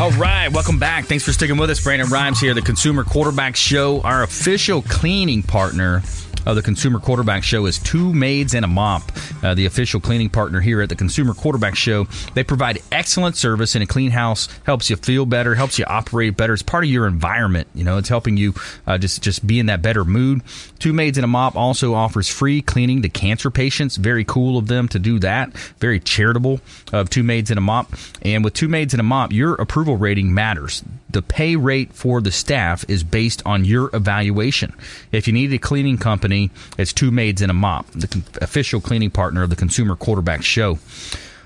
[0.00, 1.04] All right, welcome back.
[1.04, 1.84] Thanks for sticking with us.
[1.84, 6.00] Brandon Rhymes here, the Consumer Quarterback Show, our official cleaning partner
[6.46, 9.02] of the Consumer Quarterback Show is Two Maids and a Mop,
[9.42, 12.06] uh, the official cleaning partner here at the Consumer Quarterback Show.
[12.34, 16.36] They provide excellent service, and a clean house helps you feel better, helps you operate
[16.36, 16.54] better.
[16.54, 17.68] It's part of your environment.
[17.74, 18.54] You know, it's helping you
[18.86, 20.42] uh, just just be in that better mood.
[20.78, 23.96] Two Maids and a Mop also offers free cleaning to cancer patients.
[23.96, 25.52] Very cool of them to do that.
[25.78, 26.60] Very charitable
[26.92, 27.92] of Two Maids and a Mop.
[28.22, 30.82] And with Two Maids and a Mop, your approval rating matters.
[31.08, 34.72] The pay rate for the staff is based on your evaluation.
[35.12, 39.10] If you need a cleaning company, it's Two Maids and a Mop, the official cleaning
[39.10, 40.78] partner of the Consumer Quarterback Show.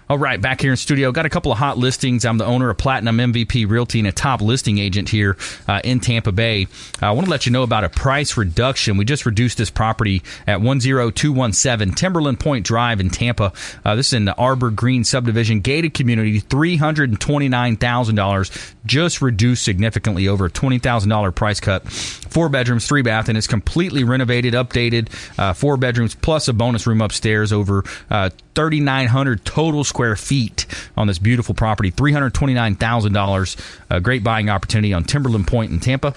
[0.06, 2.26] All right, back here in studio, got a couple of hot listings.
[2.26, 5.98] I'm the owner of Platinum MVP Realty and a top listing agent here uh, in
[5.98, 6.66] Tampa Bay.
[7.00, 8.98] Uh, I want to let you know about a price reduction.
[8.98, 13.54] We just reduced this property at 10217 Timberland Point Drive in Tampa.
[13.82, 20.44] Uh, this is in the Arbor Green subdivision, gated community, $329,000, just reduced significantly over
[20.44, 21.90] a $20,000 price cut.
[21.90, 25.08] Four bedrooms, three bath, and it's completely renovated, updated.
[25.38, 31.06] Uh, four bedrooms plus a bonus room upstairs, over uh, 3,900 total square feet on
[31.06, 31.90] this beautiful property.
[31.90, 33.80] $329,000.
[33.90, 36.14] A great buying opportunity on Timberland Point in Tampa.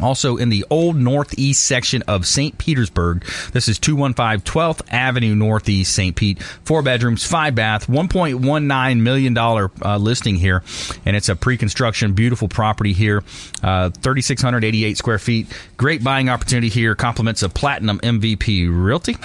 [0.00, 2.56] Also in the old northeast section of St.
[2.56, 3.24] Petersburg.
[3.52, 6.16] This is 215 12th Avenue Northeast, St.
[6.16, 6.42] Pete.
[6.42, 10.62] Four bedrooms, five bath, $1.19 million uh, listing here.
[11.04, 13.22] And it's a pre construction, beautiful property here.
[13.62, 15.46] Uh, 3,688 square feet.
[15.76, 16.94] Great buying opportunity here.
[16.94, 19.16] Compliments of Platinum MVP Realty.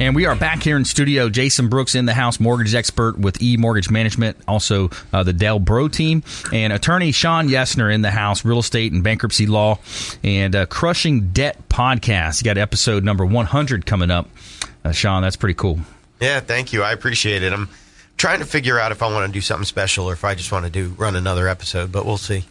[0.00, 1.28] And we are back here in studio.
[1.28, 5.58] Jason Brooks in the house, mortgage expert with E Mortgage Management, also uh, the Del
[5.58, 9.80] Bro team, and attorney Shawn Yesner in the house, real estate and bankruptcy law,
[10.22, 12.40] and uh, Crushing Debt podcast.
[12.40, 14.28] You got episode number 100 coming up.
[14.84, 15.80] Uh, Shawn, that's pretty cool.
[16.20, 16.84] Yeah, thank you.
[16.84, 17.52] I appreciate it.
[17.52, 17.68] I'm
[18.16, 20.52] trying to figure out if I want to do something special or if I just
[20.52, 22.44] want to do run another episode, but we'll see.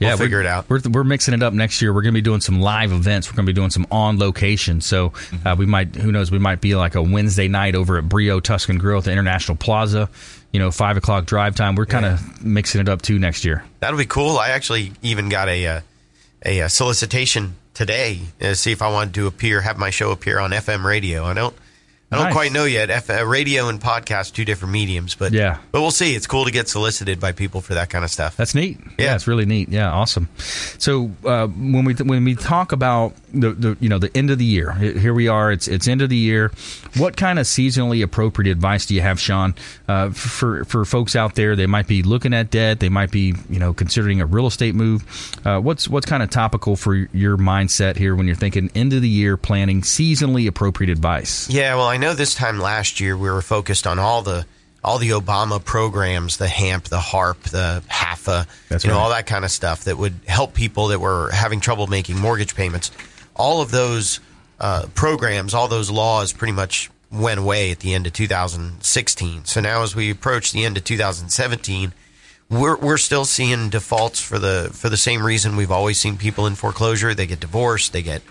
[0.00, 0.68] We'll yeah, figure it out.
[0.68, 1.92] We're, we're mixing it up next year.
[1.92, 3.30] We're going to be doing some live events.
[3.30, 4.80] We're going to be doing some on location.
[4.80, 5.12] So
[5.44, 8.40] uh, we might, who knows, we might be like a Wednesday night over at Brio
[8.40, 10.10] Tuscan Grill at the International Plaza.
[10.52, 11.74] You know, five o'clock drive time.
[11.74, 12.32] We're kind of yeah.
[12.42, 13.64] mixing it up too next year.
[13.80, 14.38] That'll be cool.
[14.38, 15.80] I actually even got a uh,
[16.44, 20.38] a, a solicitation today to see if I wanted to appear, have my show appear
[20.38, 21.24] on FM radio.
[21.24, 21.54] I don't.
[22.12, 22.34] I don't Nice.
[22.34, 22.88] quite know yet.
[22.88, 25.58] F- uh, radio and podcast, two different mediums, but Yeah.
[25.72, 26.14] but we'll see.
[26.14, 28.36] It's cool to get solicited by people for that kind of stuff.
[28.36, 28.78] That's neat.
[28.96, 29.14] Yeah, Yeah.
[29.16, 29.70] it's really neat.
[29.70, 30.28] Yeah, awesome.
[30.78, 34.38] So uh, when we when we talk about the, the you know the end of
[34.38, 35.50] the year, here we are.
[35.50, 36.52] It's it's end of the year.
[36.96, 39.56] What kind of seasonally appropriate advice do you have, Shawn,
[39.88, 41.56] uh, for for folks out there?
[41.56, 42.78] They might be looking at debt.
[42.78, 45.04] They might be you know considering a real estate move.
[45.44, 49.02] Uh, what's what's kind of topical for your mindset here when you're thinking end of
[49.02, 51.50] the year planning, seasonally appropriate advice?
[51.50, 54.46] Yeah, well, I know this time last year we were focused on all the
[54.86, 59.02] all the Obama programs, the HAMP, the HARP, the HAFA, That's you know, right.
[59.02, 62.54] all that kind of stuff that would help people that were having trouble making mortgage
[62.54, 62.92] payments.
[63.34, 64.20] All of those
[64.60, 69.44] uh, programs, all those laws, pretty much went away at the end of 2016.
[69.44, 71.92] So now, as we approach the end of 2017,
[72.48, 76.46] we're we're still seeing defaults for the for the same reason we've always seen people
[76.46, 77.12] in foreclosure.
[77.12, 78.22] They get divorced, they get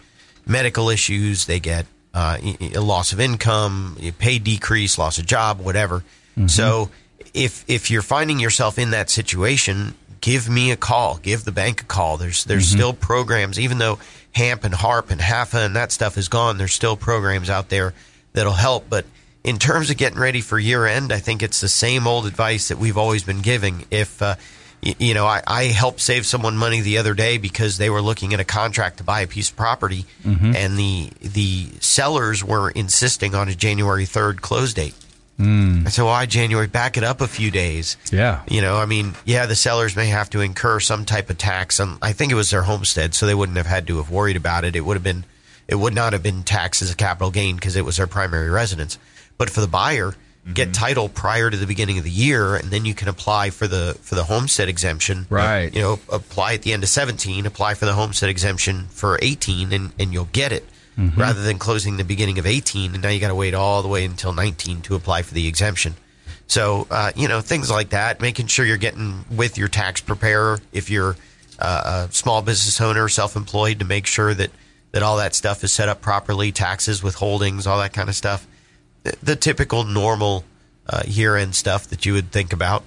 [0.48, 2.38] medical issues, they get uh,
[2.74, 6.04] a loss of income, pay decrease, loss of job, whatever.
[6.48, 6.90] So
[7.34, 11.82] if if you're finding yourself in that situation, give me a call, give the bank
[11.82, 12.18] a call.
[12.18, 14.00] There's there's still programs, even though
[14.32, 16.58] HAMP and HARP and HAFA and that stuff is gone.
[16.58, 17.94] There's still programs out there
[18.34, 19.06] that'll help, but
[19.44, 22.70] in terms of getting ready for year end, I think it's the same old advice
[22.70, 23.86] that we've always been giving.
[23.92, 24.36] If uh,
[24.86, 28.34] you know, I, I helped save someone money the other day because they were looking
[28.34, 30.56] at a contract to buy a piece of property, mm-hmm.
[30.56, 34.94] and the the sellers were insisting on a January third close date.
[35.40, 35.86] Mm.
[35.86, 36.68] I said, "Why January?
[36.68, 38.44] Back it up a few days." Yeah.
[38.48, 41.80] You know, I mean, yeah, the sellers may have to incur some type of tax.
[41.80, 44.38] On, I think it was their homestead, so they wouldn't have had to have worried
[44.38, 44.76] about it.
[44.76, 45.26] It would have been,
[45.68, 48.50] it would not have been taxed as a capital gain because it was their primary
[48.50, 48.98] residence.
[49.38, 50.16] But for the buyer,
[50.54, 53.68] get title prior to the beginning of the year, and then you can apply for
[53.68, 55.26] the for the homestead exemption.
[55.30, 55.74] Right.
[55.74, 59.74] You know, apply at the end of seventeen, apply for the homestead exemption for eighteen,
[59.74, 60.66] and and you'll get it.
[61.18, 63.90] Rather than closing the beginning of 18, and now you got to wait all the
[63.90, 65.96] way until 19 to apply for the exemption.
[66.48, 70.62] So, uh, you know, things like that, making sure you're getting with your tax preparer
[70.72, 71.18] if you're
[71.60, 74.52] uh, a small business owner, self employed, to make sure that,
[74.92, 78.48] that all that stuff is set up properly, taxes, withholdings, all that kind of stuff.
[79.22, 80.44] The, typical normal
[80.88, 82.84] uh, year end stuff that you would think about.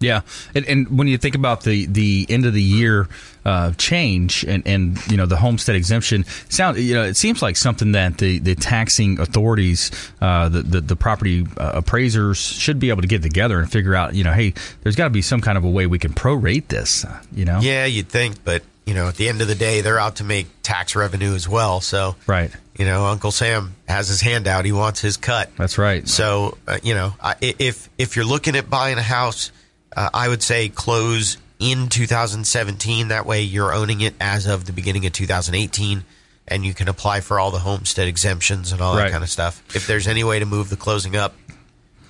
[0.00, 0.20] Yeah,
[0.54, 3.08] and, and when you think about the, the end of the year
[3.44, 7.56] uh, change and, and you know the homestead exemption, sound you know it seems like
[7.56, 12.90] something that the, the taxing authorities, uh, the, the the property uh, appraisers should be
[12.90, 15.40] able to get together and figure out you know hey there's got to be some
[15.40, 17.04] kind of a way we can prorate this
[17.34, 19.98] you know Yeah, you'd think, but you know, at the end of the day, they're
[19.98, 21.82] out to make tax revenue as well.
[21.82, 22.50] So, Right.
[22.78, 25.50] you know, Uncle Sam has his hand out; he wants his cut.
[25.58, 26.08] That's right.
[26.08, 29.52] So, uh, you know, I- if if you're looking at buying a house,
[29.94, 33.08] uh, I would say close in 2017.
[33.08, 36.04] That way, you're owning it as of the beginning of 2018,
[36.46, 39.62] and you can apply for all the homestead exemptions and all that kind of stuff.
[39.74, 41.34] If there's any way to move the closing up,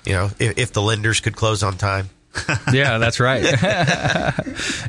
[0.04, 2.10] you know, if, if the lenders could close on time.
[2.72, 3.42] yeah, that's right.
[3.62, 4.32] yeah.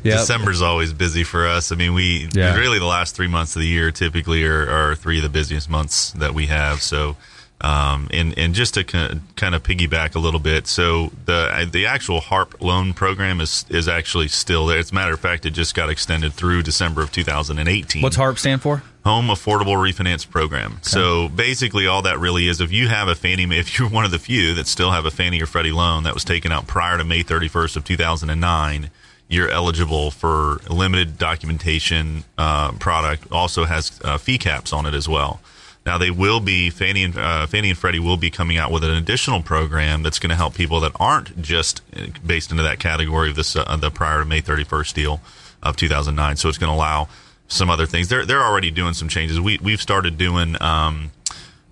[0.04, 1.72] December's always busy for us.
[1.72, 2.54] I mean, we Yeah.
[2.56, 5.68] really the last three months of the year typically are, are three of the busiest
[5.70, 6.82] months that we have.
[6.82, 7.16] So,
[7.60, 12.20] um, and and just to kind of piggyback a little bit, so the the actual
[12.20, 14.78] HARP loan program is is actually still there.
[14.78, 18.02] As a matter of fact, it just got extended through December of 2018.
[18.02, 18.82] What's HARP stand for?
[19.04, 20.78] Home Affordable Refinance Program.
[20.82, 24.10] So basically, all that really is if you have a Fannie, if you're one of
[24.10, 26.98] the few that still have a Fannie or Freddie loan that was taken out prior
[26.98, 28.90] to May 31st of 2009,
[29.28, 33.30] you're eligible for limited documentation uh, product.
[33.30, 35.40] Also has uh, fee caps on it as well.
[35.86, 38.84] Now they will be Fannie and uh, Fannie and Freddie will be coming out with
[38.84, 42.78] an additional program that's going to help people that aren't just uh, based into that
[42.78, 45.20] category of this uh, the prior to May 31st deal
[45.62, 46.36] of 2009.
[46.36, 47.08] So it's going to allow
[47.48, 48.08] some other things.
[48.08, 49.40] They're they're already doing some changes.
[49.40, 51.12] We we've started doing um,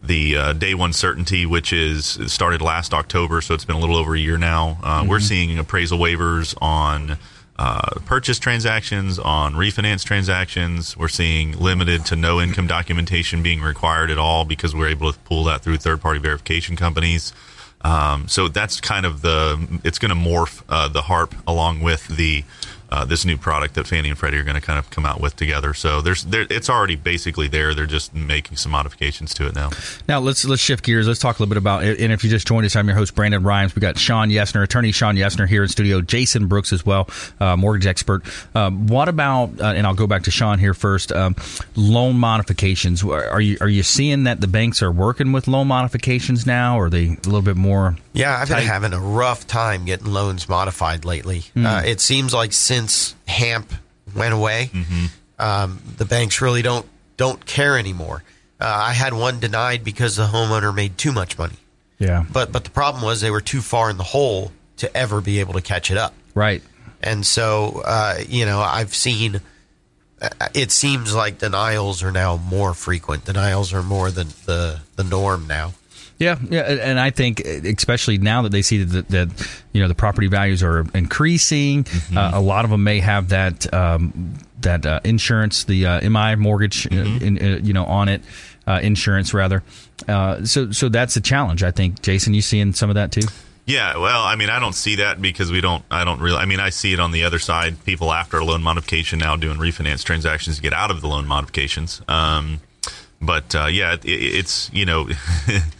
[0.02, 3.96] the uh, day one certainty, which is started last October, so it's been a little
[3.96, 4.78] over a year now.
[4.82, 7.18] Uh, We're seeing appraisal waivers on.
[7.58, 10.96] Uh, purchase transactions on refinance transactions.
[10.96, 15.18] We're seeing limited to no income documentation being required at all because we're able to
[15.20, 17.32] pull that through third party verification companies.
[17.80, 22.06] Um, so that's kind of the it's going to morph uh, the HARP along with
[22.08, 22.44] the
[22.90, 25.20] uh, this new product that Fannie and Freddie are going to kind of come out
[25.20, 25.74] with together.
[25.74, 27.74] So there's there, it's already basically there.
[27.74, 29.70] They're just making some modifications to it now.
[30.08, 31.06] Now let's let's shift gears.
[31.06, 31.84] Let's talk a little bit about.
[31.84, 33.74] And if you just joined us, I'm your host Brandon Rhimes.
[33.74, 36.00] We got Shawn Yesner, attorney Shawn Yesner here in studio.
[36.00, 37.08] Jason Brooks as well,
[37.40, 38.22] uh, mortgage expert.
[38.54, 39.60] Um, what about?
[39.60, 41.12] Uh, and I'll go back to Shawn here first.
[41.12, 41.36] Um,
[41.76, 43.04] loan modifications.
[43.04, 46.78] Are you are you seeing that the banks are working with loan modifications now?
[46.78, 47.96] Or are they a little bit more?
[48.12, 51.44] Yeah, I've been having a rough time getting loans modified lately.
[51.56, 52.77] Uh, it seems like since
[53.26, 53.72] HAMP
[54.14, 54.70] went away,
[55.38, 56.86] um, the banks really don't
[57.16, 58.22] don't care anymore.
[58.60, 61.56] Uh, I had one denied because the homeowner made too much money,
[61.98, 62.24] Yeah.
[62.32, 65.40] but but the problem was they were too far in the hole to ever be
[65.40, 66.14] able to catch it up.
[66.34, 66.62] Right.
[67.02, 69.40] And so, uh, you know, I've seen.
[70.20, 73.24] uh, It seems like denials are now more frequent.
[73.24, 75.74] Denials are more than the the norm now.
[76.18, 79.94] Yeah, yeah, and I think especially now that they see that, that you know the
[79.94, 85.00] property values are increasing, uh, a lot of them may have that um, that uh,
[85.04, 88.22] insurance, the uh, MI mortgage, uh, in, uh, you know, on it,
[88.66, 89.62] uh, insurance rather.
[90.06, 91.62] Uh, so, so that's a challenge.
[91.62, 93.26] I think, Jason, you seeing some of that too?
[93.66, 95.84] Yeah, well, I mean, I don't see that because we don't.
[95.90, 96.38] I don't really.
[96.38, 97.84] I mean, I see it on the other side.
[97.84, 101.26] People after a loan modification now doing refinance transactions to get out of the loan
[101.26, 102.00] modifications.
[102.08, 102.60] Um,
[103.20, 105.08] but uh, yeah, it, it's you know,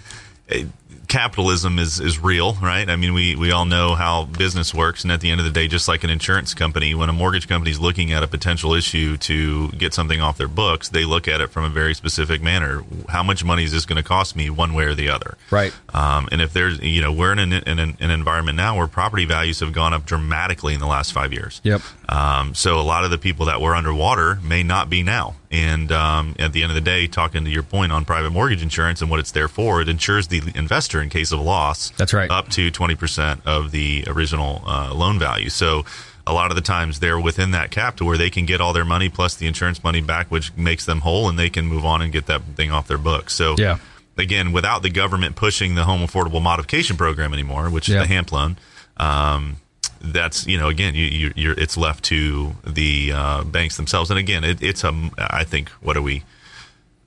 [1.08, 2.88] capitalism is is real, right?
[2.88, 5.52] I mean, we we all know how business works, and at the end of the
[5.52, 8.74] day, just like an insurance company, when a mortgage company is looking at a potential
[8.74, 12.42] issue to get something off their books, they look at it from a very specific
[12.42, 12.84] manner.
[13.08, 15.36] How much money is this going to cost me, one way or the other?
[15.50, 15.72] Right.
[15.92, 18.86] Um, and if there's, you know, we're in an, in an, an environment now where
[18.86, 21.60] property values have gone up dramatically in the last five years.
[21.64, 21.80] Yep.
[22.08, 25.36] Um, so a lot of the people that were underwater may not be now.
[25.50, 28.62] And um, at the end of the day, talking to your point on private mortgage
[28.62, 31.90] insurance and what it's there for, it insures the investor in case of loss.
[31.90, 32.30] That's right.
[32.30, 35.48] Up to twenty percent of the original uh, loan value.
[35.50, 35.84] So.
[36.26, 38.74] A lot of the times they're within that cap to where they can get all
[38.74, 41.86] their money plus the insurance money back, which makes them whole, and they can move
[41.86, 43.32] on and get that thing off their books.
[43.32, 43.78] So, Yeah.
[44.18, 48.02] again, without the government pushing the home affordable modification program anymore, which Yeah.
[48.02, 48.58] is the HAMP loan,
[48.98, 49.56] um,
[50.00, 54.10] that's you know again you, you you're it's left to the uh, banks themselves.
[54.10, 56.22] And again, it, it's a I think what are we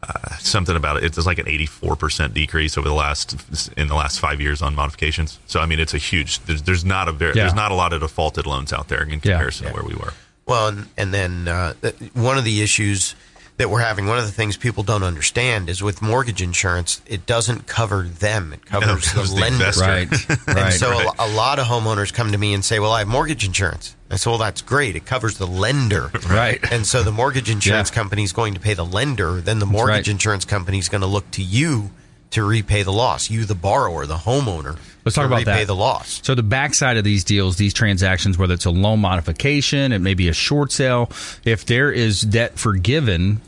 [0.03, 1.03] uh, something about it?
[1.03, 3.35] It's like an 84 percent decrease over the last
[3.77, 5.39] in the last five years on modifications.
[5.47, 6.39] So I mean, it's a huge.
[6.39, 7.43] There's, there's not a very Yeah.
[7.43, 10.13] there's not a lot of defaulted loans out there in comparison to where we were.
[10.47, 11.73] Well, and, and then uh,
[12.13, 13.15] one of the issues
[13.61, 17.25] that we're having, one of the things people don't understand is with mortgage insurance, it
[17.25, 19.65] doesn't cover them; it covers No, it the the lender.
[19.67, 19.81] investor.
[19.85, 20.29] Right.
[20.47, 20.73] And right.
[20.73, 21.07] so Right.
[21.19, 23.95] a, a lot of homeowners come to me and say, "Well, I have mortgage insurance."
[24.09, 24.95] I say, "Well, that's great.
[24.95, 26.59] It covers the lender." Right.
[26.71, 27.95] And so the mortgage insurance Yeah.
[27.95, 29.39] company is going to pay the lender.
[29.41, 30.15] Then the mortgage right.
[30.15, 31.91] insurance company is going to look to you
[32.31, 33.29] to repay the loss.
[33.29, 34.77] You, the borrower, the homeowner.
[35.05, 35.67] Let's talk to about repay that.
[35.67, 36.19] the loss.
[36.23, 40.13] So the backside of these deals, these transactions, whether it's a loan modification, it may
[40.13, 41.09] be a short sale.
[41.43, 43.41] If there is debt forgiven,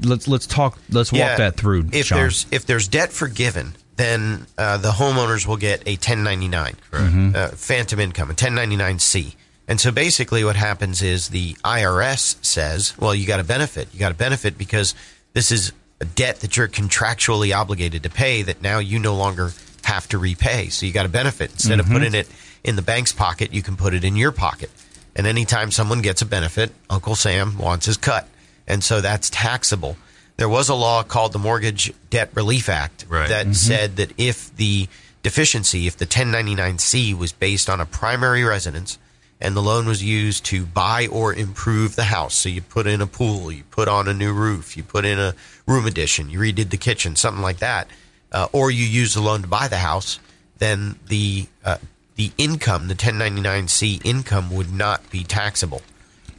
[0.00, 0.78] let's let's talk.
[0.90, 1.88] Let's walk that through.
[1.92, 2.18] If Shawn.
[2.18, 7.30] there's if there's debt forgiven, then uh, the homeowners will get a 1099, Mm-hmm.
[7.34, 9.34] uh, phantom income, a 1099 C.
[9.66, 13.88] And so basically what happens is the IRS says, well, you got a benefit.
[13.92, 14.94] You got a benefit because
[15.34, 19.52] this is a debt that you're contractually obligated to pay that now you no longer
[19.84, 20.68] have to repay.
[20.68, 21.50] So you got a benefit.
[21.52, 21.92] Instead Mm-hmm.
[21.94, 22.28] of putting it
[22.64, 24.70] in the bank's pocket, you can put it in your pocket.
[25.16, 28.28] And anytime someone gets a benefit, Uncle Sam wants his cut.
[28.66, 29.96] And so that's taxable.
[30.36, 33.28] There was a law called the Mortgage Debt Relief Act Right.
[33.28, 34.86] that said that if the
[35.24, 38.98] deficiency, if the 1099C was based on a primary residence
[39.40, 43.00] and the loan was used to buy or improve the house, so you put in
[43.00, 45.34] a pool, you put on a new roof, you put in a
[45.66, 47.88] room addition, you redid the kitchen, something like that,
[48.32, 50.18] uh, or you use the loan to buy the house,
[50.58, 51.78] then the uh,
[52.16, 55.82] the income, the 1099C income, would not be taxable.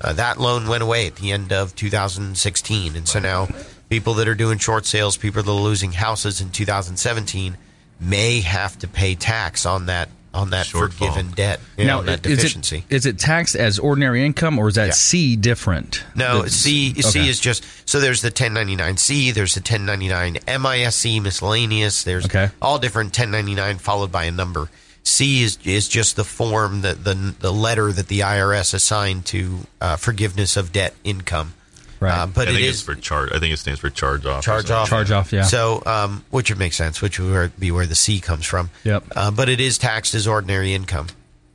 [0.01, 3.47] Uh, that loan went away at the end of 2016, and so now
[3.89, 7.57] people that are doing short sales, people that are losing houses in 2017,
[7.99, 10.91] may have to pay tax on that on that Shortfall.
[10.91, 12.85] forgiven debt, you now, know, that is deficiency.
[12.89, 14.91] it is it taxed as ordinary income or is that Yeah.
[14.93, 16.03] C different?
[16.15, 17.27] No, The- C C okay.
[17.29, 22.49] is just so there's the 1099C, there's the 1099 MISC miscellaneous, there's Okay.
[22.61, 24.69] all different 1099 followed by a number.
[25.03, 29.65] C is is just the form that the the letter that the IRS assigned to
[29.81, 31.53] uh, forgiveness of debt income.
[31.99, 32.17] Right.
[32.17, 33.31] Uh, but I think is it's for charge.
[33.33, 34.43] I think it stands for charge off.
[34.43, 34.89] charge off.
[34.89, 35.43] Charge off, yeah.
[35.43, 38.69] So, um, which would make sense, which would be where the C comes from.
[38.85, 39.03] Yep.
[39.15, 41.07] Uh, but it is taxed as ordinary income.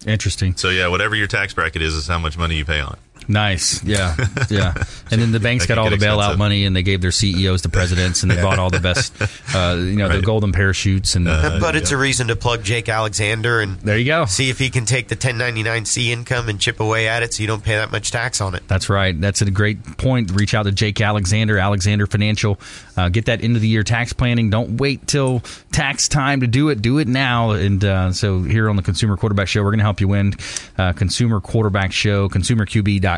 [0.07, 0.55] Interesting.
[0.57, 3.14] So yeah, whatever your tax bracket is, is how much money you pay on it.
[3.29, 3.83] Nice.
[3.85, 4.17] Yeah.
[4.51, 4.75] Yeah.
[5.11, 6.39] And then the banks got all the bailout expensive.
[6.39, 9.13] money and they gave their CEOs to presidents and they bought all the best,
[9.55, 11.15] uh, you know, the golden parachutes.
[11.15, 14.27] And but it's a reason to plug Jake Alexander and there you go.
[14.27, 17.47] see if he can take the 1099C income and chip away at it so you
[17.47, 18.67] don't pay that much tax on it.
[18.69, 19.19] That's right.
[19.19, 20.31] That's a great point.
[20.31, 22.59] Reach out to Jake Alexander, Alexander Financial.
[22.97, 24.51] Uh, get that end of the year tax planning.
[24.51, 25.41] Don't wait till
[25.73, 26.83] tax time to do it.
[26.83, 27.53] Do it now.
[27.53, 30.35] And uh, so here on the Consumer Quarterback Show, we're going to help you win.
[30.77, 33.14] Uh, Consumer Quarterback Show, consumerqb.com.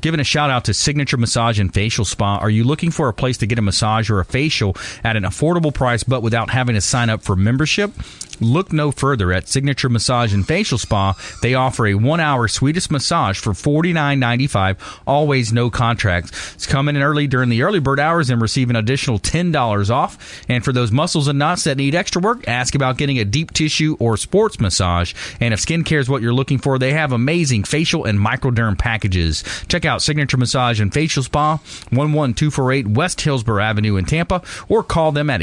[0.00, 2.38] Giving a shout out to Signature Massage and Facial Spa.
[2.38, 5.24] Are you looking for a place to get a massage or a facial at an
[5.24, 7.92] affordable price, but without having to sign up for membership?
[8.40, 11.14] Look no further at Signature Massage and Facial Spa.
[11.42, 14.76] They offer a one-hour Swedish massage for $49.95.
[15.06, 16.54] Always no contracts.
[16.54, 20.42] It's coming in early during the early bird hours and receive an additional $10 off.
[20.48, 23.52] And for those muscles and knots that need extra work, ask about getting a deep
[23.52, 25.14] tissue or sports massage.
[25.40, 29.44] And if skincare is what you're looking for, they have amazing facial and microderm packages.
[29.68, 31.58] Check out Signature Massage and Facial Spa,
[31.90, 35.40] 11248 West Hillsborough Avenue in Tampa, or call them at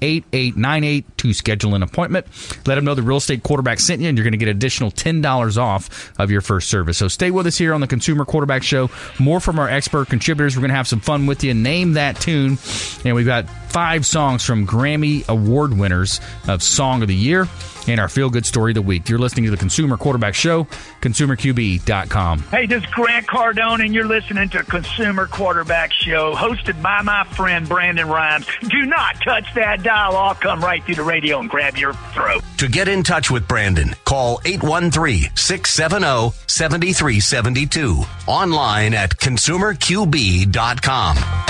[0.00, 2.26] 813-925-8898 to schedule an appointment.
[2.66, 4.90] Let them know the real estate quarterback sent you, and you're going to get additional
[4.90, 6.98] $10 off of your first service.
[6.98, 8.90] So stay with us here on the Consumer Quarterback Show.
[9.18, 10.56] More from our expert contributors.
[10.56, 11.54] We're going to have some fun with you.
[11.54, 12.58] Name that tune.
[13.04, 17.46] And we've got five songs from Grammy Award winners of Song of the Year
[17.88, 19.08] and our feel good story of the week.
[19.08, 20.64] You're listening to the Consumer Quarterback Show,
[21.00, 22.40] consumerqb.com.
[22.50, 27.24] Hey, this is Grant Cardone, and you're listening to Consumer Quarterback Show, hosted by my
[27.24, 28.46] friend Brandon Rhimes.
[28.68, 30.16] Do not touch that dial.
[30.16, 32.42] I'll come right through the radio and grab your throat.
[32.58, 38.02] To get in touch with Brandon, call 813 670 7372.
[38.26, 41.49] Online at consumerqb.com.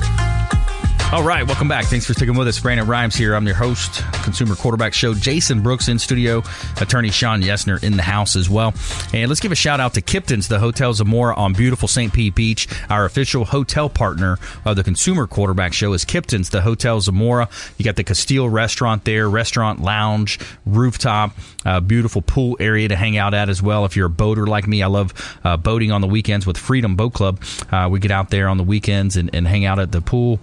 [1.13, 1.87] All right, welcome back.
[1.87, 2.57] Thanks for sticking with us.
[2.57, 3.35] Brandon Rhimes here.
[3.35, 5.13] I'm your host, Consumer Quarterback Show.
[5.13, 6.41] Jason Brooks in studio,
[6.79, 8.73] attorney Shawn Yesner in the house as well.
[9.13, 12.13] And let's give a shout out to Kipton's, the Hotel Zamora on beautiful St.
[12.13, 12.65] Pete Beach.
[12.89, 17.49] Our official hotel partner of the Consumer Quarterback Show is Kipton's, the Hotel Zamora.
[17.77, 21.31] You got the Castile restaurant there, restaurant, lounge, rooftop,
[21.65, 23.83] uh, beautiful pool area to hang out at as well.
[23.83, 26.95] If you're a boater like me, I love uh, boating on the weekends with Freedom
[26.95, 27.43] Boat Club.
[27.69, 30.39] Uh, we get out there on the weekends and, and hang out at the pool.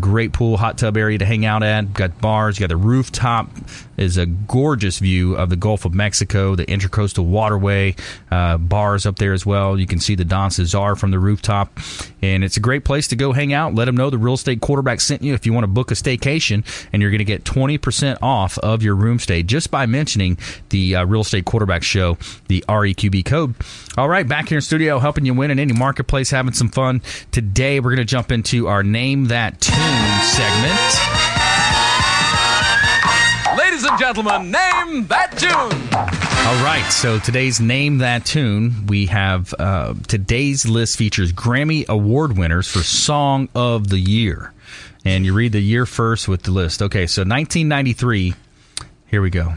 [0.00, 1.92] Great pool, hot tub area to hang out at.
[1.94, 2.58] Got bars.
[2.58, 3.50] You got the rooftop.
[3.98, 7.96] Is a gorgeous view of the Gulf of Mexico, the Intercoastal Waterway.
[8.30, 9.78] Uh, bars up there as well.
[9.78, 11.76] You can see the Don Cesar from the rooftop,
[12.22, 13.74] and it's a great place to go hang out.
[13.74, 15.94] Let them know the real estate quarterback sent you if you want to book a
[15.94, 20.38] staycation, and you're going to get 20% off of your room stay just by mentioning
[20.68, 23.54] the uh, real estate quarterback show, the REQB code.
[23.96, 27.02] All right, back here in studio, helping you win in any marketplace, having some fun.
[27.32, 29.74] Today, we're going to jump into our Name That Tune
[30.22, 31.27] segment.
[33.88, 35.78] And gentlemen, name that tune.
[36.46, 42.36] All right, so today's Name That Tune, we have uh, today's list features Grammy Award
[42.36, 44.52] winners for Song of the Year.
[45.04, 46.82] And you read the year first with the list.
[46.82, 48.34] Okay, so 1993,
[49.06, 49.54] here we go.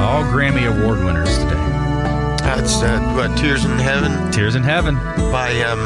[0.00, 1.54] All Grammy Award winners today.
[2.42, 4.94] That's uh, what Tears in Heaven Tears in Heaven.
[5.30, 5.78] by um,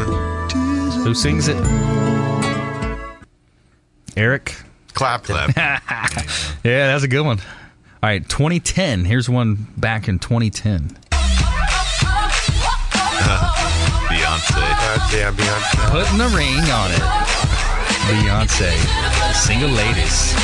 [1.04, 2.01] Who sings it?
[4.16, 4.56] Eric?
[4.94, 5.56] Clap, clap.
[6.64, 7.38] Yeah, that's a good one.
[7.40, 9.04] All right, 2010.
[9.04, 10.96] Here's one back in 2010.
[14.08, 14.56] Beyonce.
[14.56, 15.90] Uh, yeah, Beyonce.
[15.90, 17.02] Putting the ring on it.
[18.06, 18.72] Beyonce.
[19.34, 20.34] Single ladies.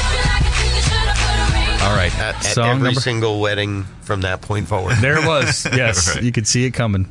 [1.83, 2.13] All right.
[2.19, 3.01] At, at song every number.
[3.01, 4.97] single wedding from that point forward.
[5.01, 5.67] There it was.
[5.73, 6.15] Yes.
[6.15, 6.25] Right.
[6.25, 7.09] You could see it coming.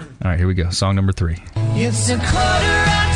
[0.00, 0.70] All right, here we go.
[0.70, 1.36] Song number three.
[1.74, 3.07] It's a quarter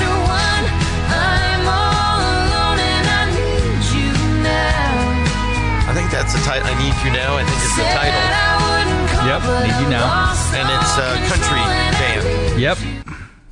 [7.05, 7.37] You Now.
[7.37, 8.21] I think it's the title.
[8.23, 10.35] I wouldn't call, Yep, Need You I Now.
[10.55, 12.61] And it's a country control and I band.
[12.61, 12.79] Yep.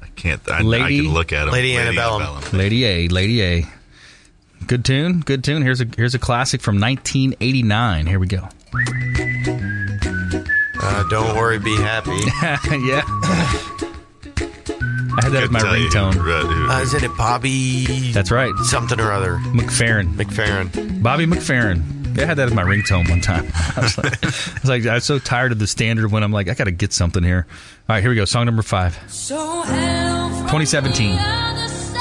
[0.02, 0.48] I can't.
[0.50, 1.52] I, I Lady- can look at him.
[1.52, 2.42] Lady Antebellum.
[2.52, 3.08] Lady A.
[3.08, 3.66] Lady A.
[4.66, 5.20] Good tune.
[5.20, 5.62] Good tune.
[5.62, 8.06] Here's a here's a classic from 1989.
[8.06, 8.46] Here we go.
[10.82, 12.10] Uh, don't worry, be happy.
[12.86, 13.02] yeah.
[15.12, 16.14] I had that as my Couldn't tell you ringtone.
[16.14, 18.52] who- who- Uh, isn't it Bobby That's right.
[18.64, 19.36] something or other?
[19.38, 20.14] McFerrin.
[20.14, 21.02] McFerrin.
[21.02, 21.82] Bobby McFerrin.
[22.14, 23.46] Yeah, I had that as my ringtone one time.
[23.76, 24.26] I was like, I
[24.60, 26.70] was, like, I was so tired of the standard when I'm like, I got to
[26.70, 27.46] get something here.
[27.88, 28.24] All right, here we go.
[28.24, 28.98] Song number five.
[29.08, 31.16] So hell 2017.
[31.16, 31.96] the other side.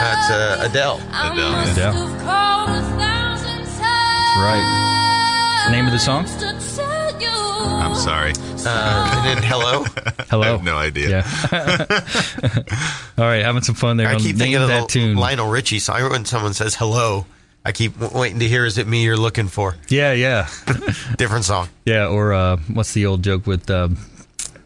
[0.00, 1.00] That's uh, Adele.
[1.10, 1.92] I Adele, must yeah.
[1.92, 5.68] have called a thousand times right.
[5.70, 6.24] Name of the song?
[6.26, 7.28] to tell you.
[7.28, 8.32] I'm sorry.
[8.68, 9.84] Uh, and then Hello.
[10.28, 10.42] Hello.
[10.42, 11.08] I have no idea.
[11.08, 11.24] Yeah.
[13.18, 14.08] All right, having some fun there.
[14.08, 15.16] I on keep thinking of that the tune.
[15.16, 16.10] Lionel Richie song.
[16.10, 17.26] When someone says hello,
[17.66, 19.74] I keep waiting to hear, is it me you're looking for?
[19.88, 20.48] Yeah, yeah,
[21.18, 21.68] Different song.
[21.84, 22.06] yeah.
[22.06, 23.96] Or uh, what's the old joke with um,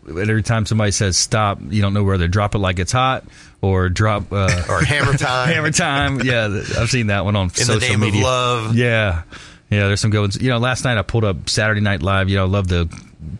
[0.06, 3.24] every time somebody says stop, you don't know whether drop it like it's hot
[3.62, 5.48] or drop uh, Or Hammer Time.
[5.52, 6.20] hammer time.
[6.20, 6.44] Yeah,
[6.78, 8.20] I've seen that one on In social the name media.
[8.20, 8.76] of love.
[8.76, 9.22] Yeah,
[9.70, 9.86] yeah.
[9.86, 10.40] There's some good ones.
[10.40, 12.28] You know, last night I pulled up Saturday Night Live.
[12.28, 12.86] You know, I love the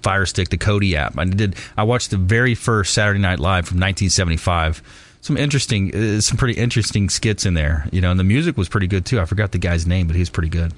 [0.03, 1.19] Fire Stick, the Kodi app.
[1.19, 1.57] I did.
[1.77, 4.83] I watched the very first Saturday Night Live from 1975.
[5.23, 7.87] Some interesting, uh, some pretty interesting skits in there.
[7.93, 9.21] You know, and the music was pretty good too.
[9.21, 10.73] I forgot the guy's name, but he was pretty good.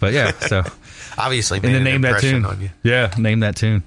[0.00, 0.62] But yeah, so
[1.18, 2.44] Obviously, and made then an name that tune.
[2.44, 2.70] on you.
[2.82, 3.82] Yeah, name that tune.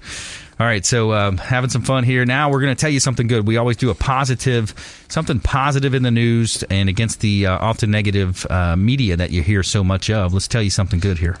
[0.58, 2.26] All right, so um, having some fun here.
[2.26, 3.46] Now we're going to tell you something good.
[3.46, 4.74] We always do a positive,
[5.08, 9.42] something positive in the news and against the uh, often negative uh, media that you
[9.42, 10.34] hear so much of.
[10.34, 11.38] Let's tell you something good here.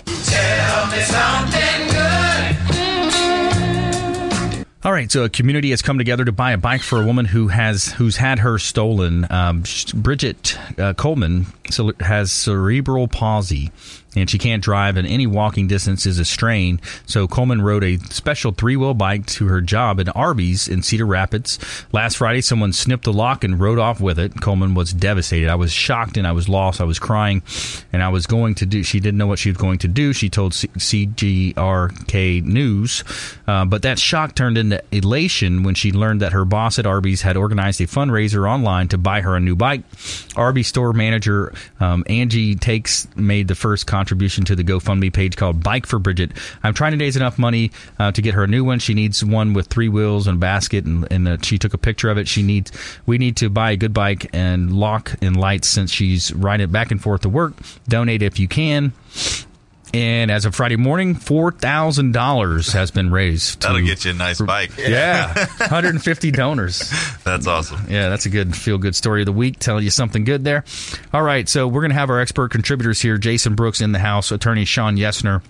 [4.82, 7.26] All right, so a community has come together to buy a bike for a woman
[7.26, 9.26] who has who's had her stolen.
[9.30, 9.62] Um,
[9.94, 11.44] Bridget uh, Coleman
[12.00, 13.72] has cerebral palsy,
[14.16, 16.80] and she can't drive, and any walking distance is a strain.
[17.06, 21.06] So Coleman rode a special three wheel bike to her job at Arby's in Cedar
[21.06, 21.58] Rapids
[21.92, 22.40] last Friday.
[22.40, 24.40] Someone snipped the lock and rode off with it.
[24.40, 25.48] Coleman was devastated.
[25.48, 26.80] I was shocked and I was lost.
[26.80, 27.42] I was crying,
[27.92, 28.82] and I was going to do.
[28.82, 30.12] She didn't know what she was going to do.
[30.12, 33.04] She told CGRK News,
[33.46, 37.22] uh, but that shock turned into elation when she learned that her boss at Arby's
[37.22, 39.82] had organized a fundraiser online to buy her a new bike.
[40.36, 45.62] Arby's store manager um, Angie Takes made the first contribution to the GoFundMe page called
[45.62, 46.32] Bike for Bridget.
[46.62, 48.78] I'm trying to raise enough money uh, to get her a new one.
[48.78, 51.78] She needs one with three wheels and a basket, and, and uh, she took a
[51.78, 52.26] picture of it.
[52.26, 52.72] She needs
[53.04, 56.72] we need to buy a good bike and lock and lights since she's riding it
[56.72, 57.52] back and forth to work.
[57.88, 58.94] Donate if you can.
[59.92, 63.60] And as of Friday morning, four thousand dollars has been raised.
[63.62, 64.70] To, That'll get you a nice bike.
[64.78, 66.92] yeah, 150 donors.
[67.24, 67.86] That's awesome.
[67.88, 69.58] Yeah, that's a good feel good story of the week.
[69.58, 70.64] Telling you something good there.
[71.12, 73.98] All right, so we're going to have our expert contributors here Jason Brooks in the
[73.98, 75.42] house, attorney Shawn Yesner.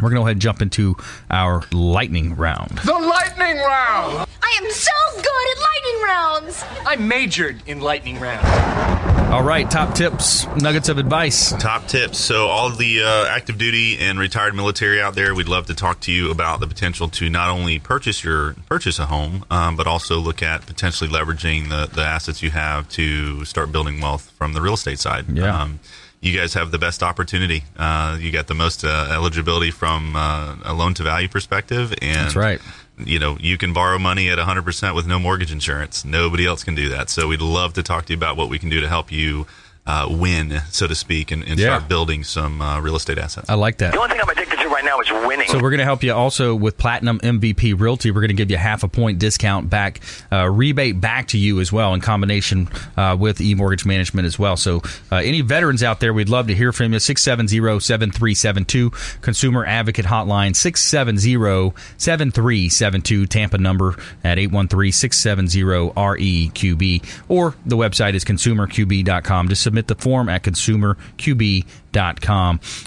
[0.00, 0.96] We're going to go ahead and jump into
[1.30, 2.78] our lightning round.
[2.84, 4.26] The lightning round.
[4.42, 6.64] I am so good at lightning rounds.
[6.86, 9.11] I majored in lightning round.
[9.32, 11.52] All right, top tips, nuggets of advice.
[11.52, 12.18] Top tips.
[12.18, 16.00] So, all the uh, active duty and retired military out there, we'd love to talk
[16.00, 19.86] to you about the potential to not only purchase your purchase a home, um, but
[19.86, 24.52] also look at potentially leveraging the, the assets you have to start building wealth from
[24.52, 25.24] the real estate side.
[25.30, 25.62] Yeah.
[25.62, 25.80] Um,
[26.20, 27.64] you guys have the best opportunity.
[27.74, 32.16] Uh, you got the most uh, eligibility from uh, a loan to value perspective, and
[32.16, 32.60] That's right.
[32.98, 36.04] You know, you can borrow money at 100% with no mortgage insurance.
[36.04, 37.10] Nobody else can do that.
[37.10, 39.46] So we'd love to talk to you about what we can do to help you
[39.86, 41.76] uh, win, so to speak, and, and Yeah.
[41.76, 43.50] start building some uh, real estate assets.
[43.50, 43.92] I like that.
[43.92, 45.48] The only thing I'm addicted to right now is winning.
[45.48, 48.10] So we're going to help you also with Platinum MVP Realty.
[48.10, 51.60] We're going to give you half a point discount back, uh, rebate back to you
[51.60, 54.56] as well in combination uh, with eMortgage Management as well.
[54.56, 56.98] So uh, any veterans out there, we'd love to hear from you.
[56.98, 67.22] 670-7372, Consumer Advocate Hotline, 670-7372, Tampa number at 813-670-REQB.
[67.28, 69.48] Or the website is consumerqb.com.
[69.48, 71.81] Just submit the form at consumerqb.com.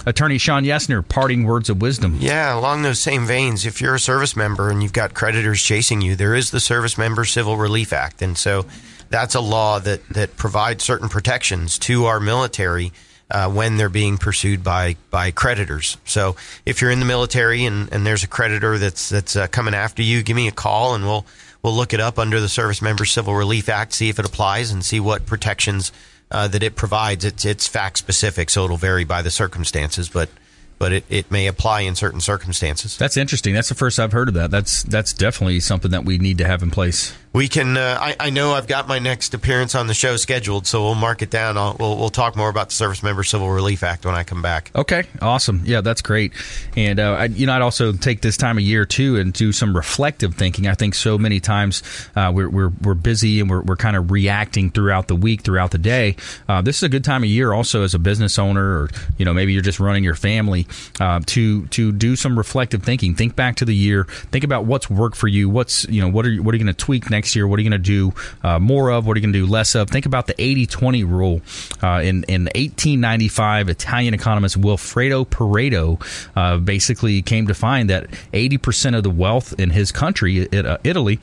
[0.06, 2.18] Attorney Shawn Yesner, parting words of wisdom.
[2.20, 6.02] Yeah, along those same veins, if you're a service member and you've got creditors chasing
[6.02, 8.22] you, there is the Service Member Civil Relief Act.
[8.22, 8.66] And so
[9.10, 12.92] that's a law that, that provides certain protections to our military
[13.30, 15.98] uh, when they're being pursued by, by creditors.
[16.06, 16.36] So
[16.66, 20.04] if you're in the military and, and there's a creditor that's, that's uh, coming after
[20.04, 21.26] you, give me a call and we'll,
[21.64, 24.72] we'll look it up under the Service Member Civil Relief Act, see if it applies
[24.72, 25.92] and see what protections
[26.32, 27.26] uh, that it provides.
[27.26, 30.30] It's, it's fact specific, so it'll vary by the circumstances, but
[30.78, 32.98] but it, it may apply in certain circumstances.
[32.98, 33.54] That's interesting.
[33.54, 34.52] That's the first I've heard of that.
[34.52, 37.14] That's that's definitely something that we need to have in place.
[37.36, 37.76] We can.
[37.76, 40.96] Uh, I, I know I've got my next appearance on the show scheduled, so we'll
[40.96, 41.58] mark it down.
[41.58, 44.42] I'll, we'll we'll talk more about the Service Member Civil Relief Act when I come
[44.42, 44.72] back.
[44.74, 45.62] Okay, awesome.
[45.66, 46.32] Yeah, that's great.
[46.78, 49.52] And uh, I, you know, I'd also take this time of year too and do
[49.52, 50.66] some reflective thinking.
[50.66, 51.84] I think so many times
[52.16, 55.72] uh, we're, we're we're busy and we're we're kind of reacting throughout the week, throughout
[55.72, 56.16] the day.
[56.48, 59.26] Uh, this is a good time of year also as a business owner, or you
[59.26, 60.68] know, maybe you're just running your family
[61.02, 63.14] uh, to to do some reflective thinking.
[63.14, 64.06] Think back to the year.
[64.06, 65.50] Think about what's worked for you.
[65.50, 67.48] What's you know what are you, what are you going to tweak next year?
[67.48, 68.14] What are you going to do
[68.44, 69.08] uh, more of?
[69.08, 69.90] What are you going to do less of?
[69.90, 71.42] Think about the 80-20 rule.
[71.82, 76.02] Uh, in in 1895, Italian economist Wilfredo Pareto
[76.36, 81.20] uh, basically came to find that 80% of the wealth in his country, uh, Italy.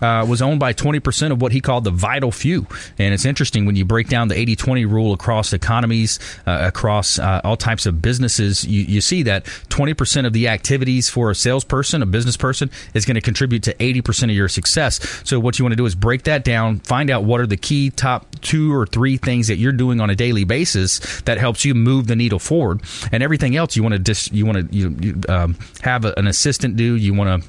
[0.00, 2.66] Uh, was owned by 20% of what he called the vital few.
[2.98, 7.18] And it's interesting when you break down the 80 20 rule across economies, uh, across
[7.18, 11.34] uh, all types of businesses, you, you see that 20% of the activities for a
[11.34, 15.22] salesperson, a business person, is going to contribute to 80% of your success.
[15.24, 17.56] So, what you want to do is break that down, find out what are the
[17.56, 21.64] key top two or three things that you're doing on a daily basis that helps
[21.64, 22.82] you move the needle forward.
[23.12, 26.14] And everything else you want to dis- you want to you, you um, have a,
[26.16, 27.48] an assistant do, you want to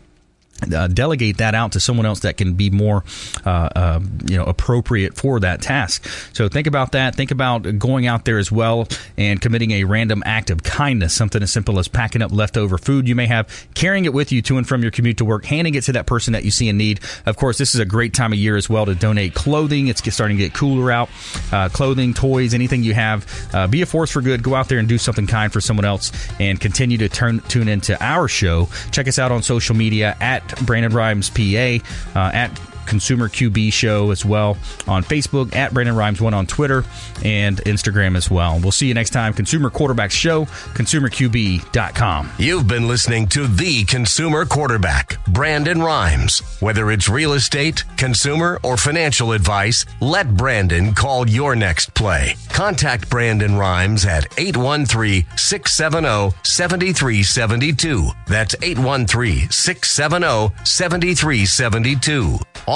[0.73, 3.03] uh, delegate that out to someone else that can be more,
[3.45, 6.05] uh, uh, you know, appropriate for that task.
[6.33, 7.15] So think about that.
[7.15, 8.87] Think about going out there as well
[9.17, 11.13] and committing a random act of kindness.
[11.13, 14.41] Something as simple as packing up leftover food you may have, carrying it with you
[14.43, 16.67] to and from your commute to work, handing it to that person that you see
[16.67, 16.99] in need.
[17.25, 19.87] Of course, this is a great time of year as well to donate clothing.
[19.87, 21.09] It's starting to get cooler out.
[21.51, 23.25] Uh, clothing, toys, anything you have.
[23.53, 24.43] Uh, be a force for good.
[24.43, 27.67] Go out there and do something kind for someone else, and continue to turn tune
[27.67, 28.67] into our show.
[28.91, 31.79] Check us out on social media at Brandon Rhimes PA,
[32.15, 32.51] uh, at
[32.91, 36.83] Consumer QB Show as well on Facebook, at Brandon Rhimes One on Twitter
[37.23, 38.59] and Instagram as well.
[38.59, 39.31] We'll see you next time.
[39.31, 40.43] Consumer Quarterbacks Show,
[40.75, 42.31] consumerqb.com.
[42.37, 46.39] You've been listening to the consumer quarterback, Brandon Rhimes.
[46.59, 52.35] Whether it's real estate, consumer, or financial advice, let Brandon call your next play.
[52.49, 58.09] Contact Brandon Rhimes at 813 670 7372.
[58.27, 62.37] That's 813 670 7372.